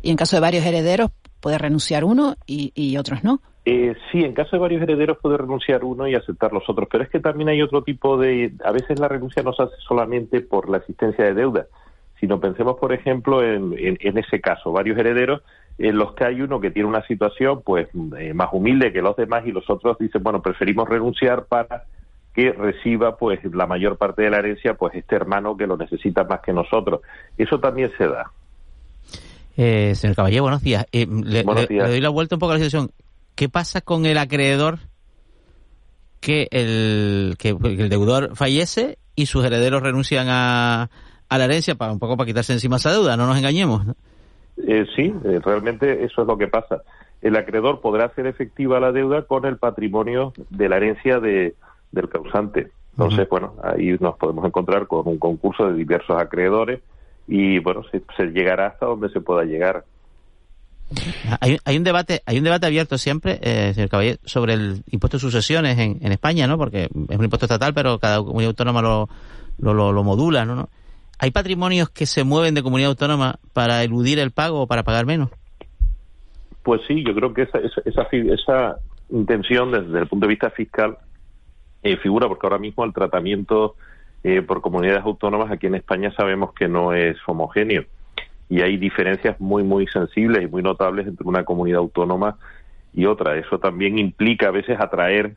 [0.03, 3.41] Y en caso de varios herederos, puede renunciar uno y, y otros no.
[3.69, 7.03] Eh, sí, en caso de varios herederos puede renunciar uno y aceptar los otros, pero
[7.03, 8.53] es que también hay otro tipo de...
[8.65, 11.67] A veces la renuncia no se hace solamente por la existencia de deuda,
[12.21, 15.43] sino pensemos, por ejemplo, en, en, ese caso, varios herederos
[15.79, 19.17] en los que hay uno que tiene una situación pues eh, más humilde que los
[19.17, 21.87] demás y los otros dicen, bueno, preferimos renunciar para
[22.35, 26.23] que reciba pues la mayor parte de la herencia pues este hermano que lo necesita
[26.23, 27.01] más que nosotros.
[27.37, 28.31] Eso también se da.
[29.57, 30.87] Eh, señor Caballero, buenos días.
[30.93, 32.93] Eh, le, doy la vuelta un poco a la situación.
[33.37, 34.81] ¿Qué pasa con el acreedor
[36.21, 40.91] que el, que el deudor fallece y sus herederos renuncian a,
[41.29, 43.87] a la herencia para un poco para quitarse encima esa deuda, no nos engañemos.
[44.57, 46.83] Eh, sí, eh, realmente eso es lo que pasa.
[47.21, 51.55] El acreedor podrá hacer efectiva la deuda con el patrimonio de la herencia de,
[51.93, 52.71] del causante.
[52.93, 56.81] Entonces, bueno, ahí nos podemos encontrar con un concurso de diversos acreedores
[57.29, 59.85] y, bueno, se, llegará hasta donde se pueda llegar.
[61.41, 65.17] Hay, hay, un debate hay un debate abierto siempre, eh, señor Caballero, sobre el impuesto
[65.17, 66.57] de sucesiones en, España, ¿no?
[66.59, 69.09] Porque es un impuesto estatal, pero cada comunidad autónoma lo,
[69.59, 70.69] lo, lo, lo modula, ¿no?
[71.19, 75.07] ¿Hay patrimonios que se mueven de comunidad autónoma para eludir el pago o para pagar
[75.07, 75.31] menos?
[76.63, 78.77] Pues sí, yo creo que esa, esa, esa
[79.11, 80.99] intención desde el punto de vista fiscal
[81.83, 83.77] eh, figura porque ahora mismo el tratamiento
[84.25, 87.85] eh, por comunidades autónomas aquí en España sabemos que no es homogéneo
[88.49, 92.39] y hay diferencias muy, muy sensibles y muy notables entre una comunidad autónoma
[92.95, 93.37] y otra.
[93.37, 95.37] Eso también implica a veces atraer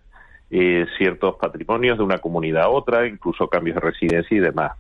[0.51, 4.71] eh, ciertos patrimonios de una comunidad a otra, incluso cambios de residencia y demás.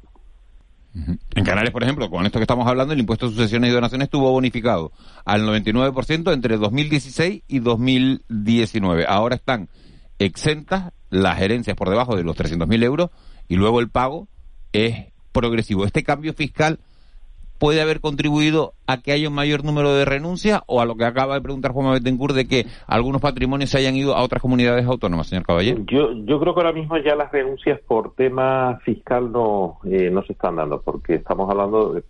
[1.35, 4.05] En Canarias, por ejemplo, con esto que estamos hablando, el impuesto de sucesiones y donaciones
[4.07, 4.91] estuvo bonificado
[5.23, 9.05] al 99% entre 2016 y 2019.
[9.07, 9.69] Ahora están
[10.17, 13.11] exentas las herencias por debajo de los 300.000 euros
[13.47, 14.27] y luego el pago
[14.73, 15.85] es progresivo.
[15.85, 16.79] Este cambio fiscal
[17.59, 21.05] puede haber contribuido a que haya un mayor número de renuncias o a lo que
[21.05, 24.85] acaba de preguntar Juan Betancourt de que algunos patrimonios se hayan ido a otras comunidades
[24.87, 25.83] autónomas, señor Caballero?
[25.85, 30.23] Yo, yo creo que ahora mismo ya las renuncias por tema fiscal no, eh, no
[30.23, 32.03] se están dando porque estamos hablando, de,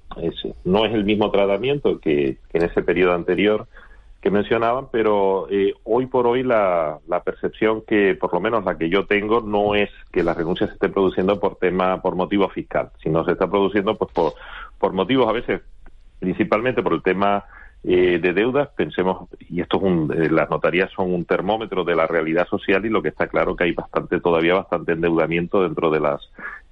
[0.63, 3.67] no es el mismo tratamiento que, en ese periodo anterior
[4.21, 8.77] que mencionaban, pero eh, hoy por hoy la, la, percepción que, por lo menos la
[8.77, 12.49] que yo tengo, no es que las renuncias se estén produciendo por tema, por motivo
[12.49, 14.33] fiscal, sino se está produciendo pues por,
[14.79, 15.61] por motivos a veces,
[16.19, 17.45] principalmente por el tema
[17.81, 21.95] eh, de deudas, pensemos, y esto es un, eh, las notarías son un termómetro de
[21.95, 25.89] la realidad social y lo que está claro que hay bastante, todavía bastante endeudamiento dentro
[25.89, 26.19] de las,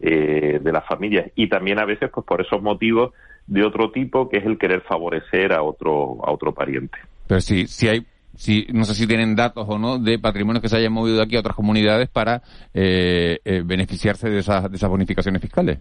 [0.01, 3.13] eh, de las familias y también a veces pues por esos motivos
[3.45, 6.97] de otro tipo que es el querer favorecer a otro, a otro pariente.
[7.25, 8.05] Pero sí, si hay
[8.35, 11.37] si, no sé si tienen datos o no de patrimonios que se hayan movido aquí
[11.37, 12.43] a otras comunidades para
[12.73, 15.79] beneficiarse de esas, de esas bonificaciones fiscales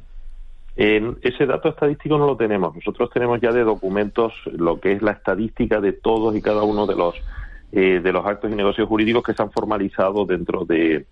[0.77, 2.75] ese dato estadístico no lo tenemos.
[2.75, 6.87] Nosotros tenemos ya de documentos lo que es la estadística de todos y cada uno
[6.87, 7.15] de los
[7.73, 11.07] eh, de los actos y negocios jurídicos que se han formalizado dentro de,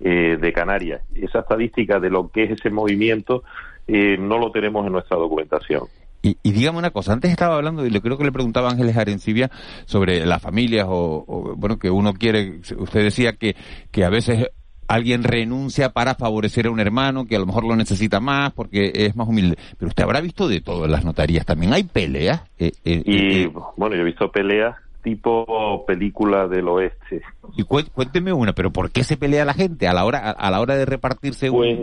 [0.00, 1.02] eh, de Canarias.
[1.14, 3.44] Esa estadística de lo que es ese movimiento
[3.86, 5.84] eh, no lo tenemos en nuestra documentación.
[6.20, 8.96] Y, y, dígame una cosa, antes estaba hablando, y lo creo que le preguntaba Ángeles
[8.96, 9.50] Arencibia
[9.86, 13.56] sobre las familias o, o, bueno, que uno quiere, usted decía que,
[13.90, 14.50] que a veces
[14.90, 18.90] alguien renuncia para favorecer a un hermano que a lo mejor lo necesita más porque
[18.92, 19.56] es más humilde.
[19.78, 21.46] Pero usted habrá visto de todo en las notarías.
[21.46, 22.42] También hay peleas.
[22.58, 27.22] Eh, eh, y eh, bueno, yo he visto peleas tipo película del oeste.
[27.56, 30.60] Y cuénteme una, pero ¿por qué se pelea la gente a la hora a, la
[30.60, 31.50] hora de repartirse?
[31.50, 31.78] Pues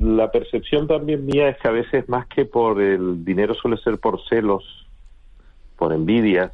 [0.00, 3.98] la percepción también mía es que a veces más que por el dinero suele ser
[3.98, 4.62] por celos,
[5.76, 6.52] por envidia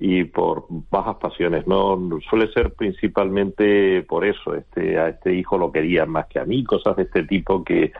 [0.00, 1.66] y por bajas pasiones.
[1.66, 4.54] No suele ser principalmente por eso.
[4.54, 7.92] Este a este hijo lo querían más que a mí, cosas de este tipo que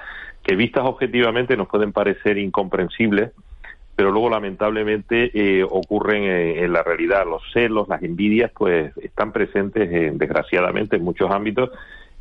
[0.42, 3.32] que vistas objetivamente nos pueden parecer incomprensibles,
[3.94, 7.26] pero luego lamentablemente eh, ocurren en, la realidad.
[7.26, 11.70] Los celos, las envidias, pues están presentes en, desgraciadamente en muchos ámbitos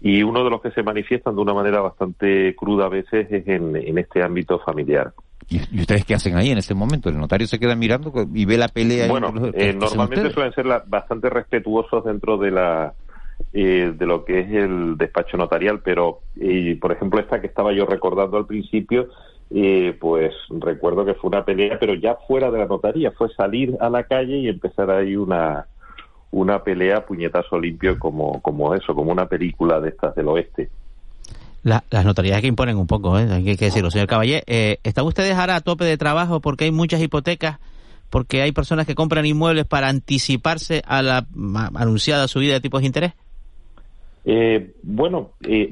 [0.02, 3.48] y uno de los que se manifiestan de una manera bastante cruda a veces es
[3.48, 5.14] en, en este ámbito familiar.
[5.50, 7.10] ¿Y, ustedes qué hacen ahí en ese momento?
[7.10, 9.08] ¿El notario se queda mirando y ve la pelea?
[9.08, 12.93] Bueno, eh, normalmente suelen ser bastante respetuosos dentro de la
[13.54, 17.74] eh, de lo que es el despacho notarial, pero eh, por ejemplo esta que estaba
[17.74, 19.08] yo recordando al principio,
[20.00, 23.89] pues recuerdo que fue una pelea, pero ya fuera de la notaría, fue salir a
[23.89, 25.66] la calle y empezar ahí una
[26.32, 30.70] una pelea puñetazo limpio como como eso, como una película de estas del oeste
[31.64, 33.28] las notarías que imponen un poco, ¿eh?
[33.32, 33.91] hay que decirlo.
[33.91, 37.60] Señor Caballé, eh, ¿están ustedes ahora a tope de trabajo porque hay muchas hipotecas?
[38.10, 41.28] Porque hay personas que compran inmuebles para anticiparse a la
[41.76, 43.14] anunciada subida de tipos de interés?
[44.26, 45.70] Eh, bueno, eh,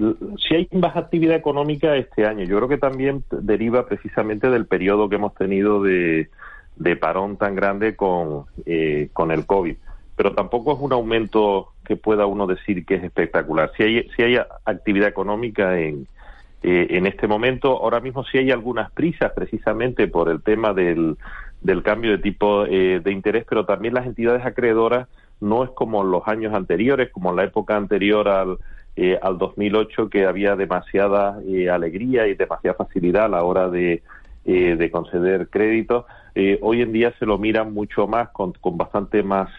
[0.48, 5.10] si hay baja actividad económica este año, yo creo que también deriva precisamente del periodo
[5.10, 6.30] que hemos tenido de,
[6.76, 9.76] de parón tan grande con, eh, con el COVID
[10.18, 13.72] pero tampoco es un aumento que pueda uno decir que es espectacular.
[13.78, 16.08] Si hay, si hay actividad económica en,
[16.64, 17.82] eh, en este momento.
[17.82, 21.16] Ahora mismo sí hay algunas prisas precisamente por el tema del,
[21.62, 25.08] del cambio de tipo eh, de interés, pero también las entidades acreedoras
[25.40, 28.58] no es como en los años anteriores, como en la época anterior al,
[28.96, 31.38] eh, al 2008, que había demasiada
[31.72, 34.02] alegría y demasiada facilidad a la hora de,
[34.54, 36.06] de conceder créditos.
[36.62, 39.50] hoy en día se lo miran mucho más, con, con bastante más,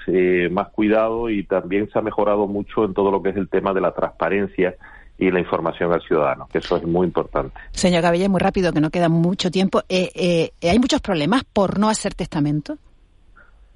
[0.51, 3.75] más cuidado y también se ha mejorado mucho en todo lo que es el tema
[3.75, 4.75] de la transparencia
[5.19, 7.53] y la información al ciudadano, que eso es muy importante.
[7.73, 9.83] Señor Cabella, muy rápido, que no queda mucho tiempo.
[9.89, 12.79] Eh, eh, ¿Hay muchos problemas por no hacer testamento?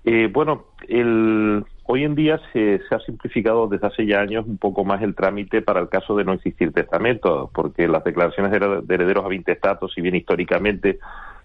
[0.04, 4.56] Eh, bueno, el, hoy en día se, se, ha simplificado desde hace ya años un
[4.56, 8.94] poco más el trámite para el caso de no existir testamento, porque las declaraciones de
[8.94, 10.98] herederos a estatus, si bien históricamente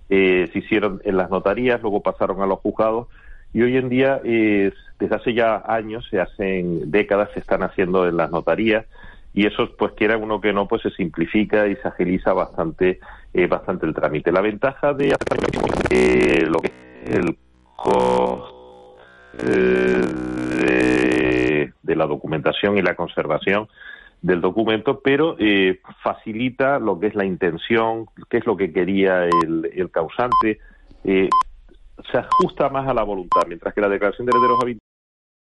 [0.08, 3.08] se hicieron en las notarías, luego pasaron a los juzgados,
[3.54, 8.16] y hoy en día, desde hace ya años, se hacen décadas, se están haciendo en
[8.16, 8.86] las notarías,
[9.34, 13.00] y eso pues quiera uno que no pues se simplifica y se agiliza bastante
[13.34, 14.32] eh, bastante el trámite.
[14.32, 15.14] La ventaja de
[15.92, 16.72] eh, lo que
[17.06, 17.38] el
[17.76, 18.57] costo
[19.40, 20.02] eh,
[21.82, 23.68] de, la documentación y la conservación
[24.22, 29.26] del documento, pero eh, facilita lo que es la intención, qué es lo que quería
[29.26, 30.60] el, causante,
[31.04, 31.30] se
[32.14, 34.60] ajusta más a la voluntad, mientras que la declaración de herederos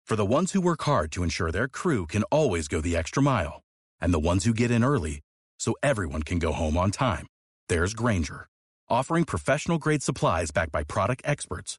[0.05, 3.23] For the ones who work hard to ensure their crew can always go the extra
[3.23, 3.63] mile.
[4.03, 5.21] and the ones who get in early
[5.59, 7.27] so everyone can go home on time.
[7.69, 8.49] There's Granger,
[8.91, 11.79] offering professional grade supplies backed by product experts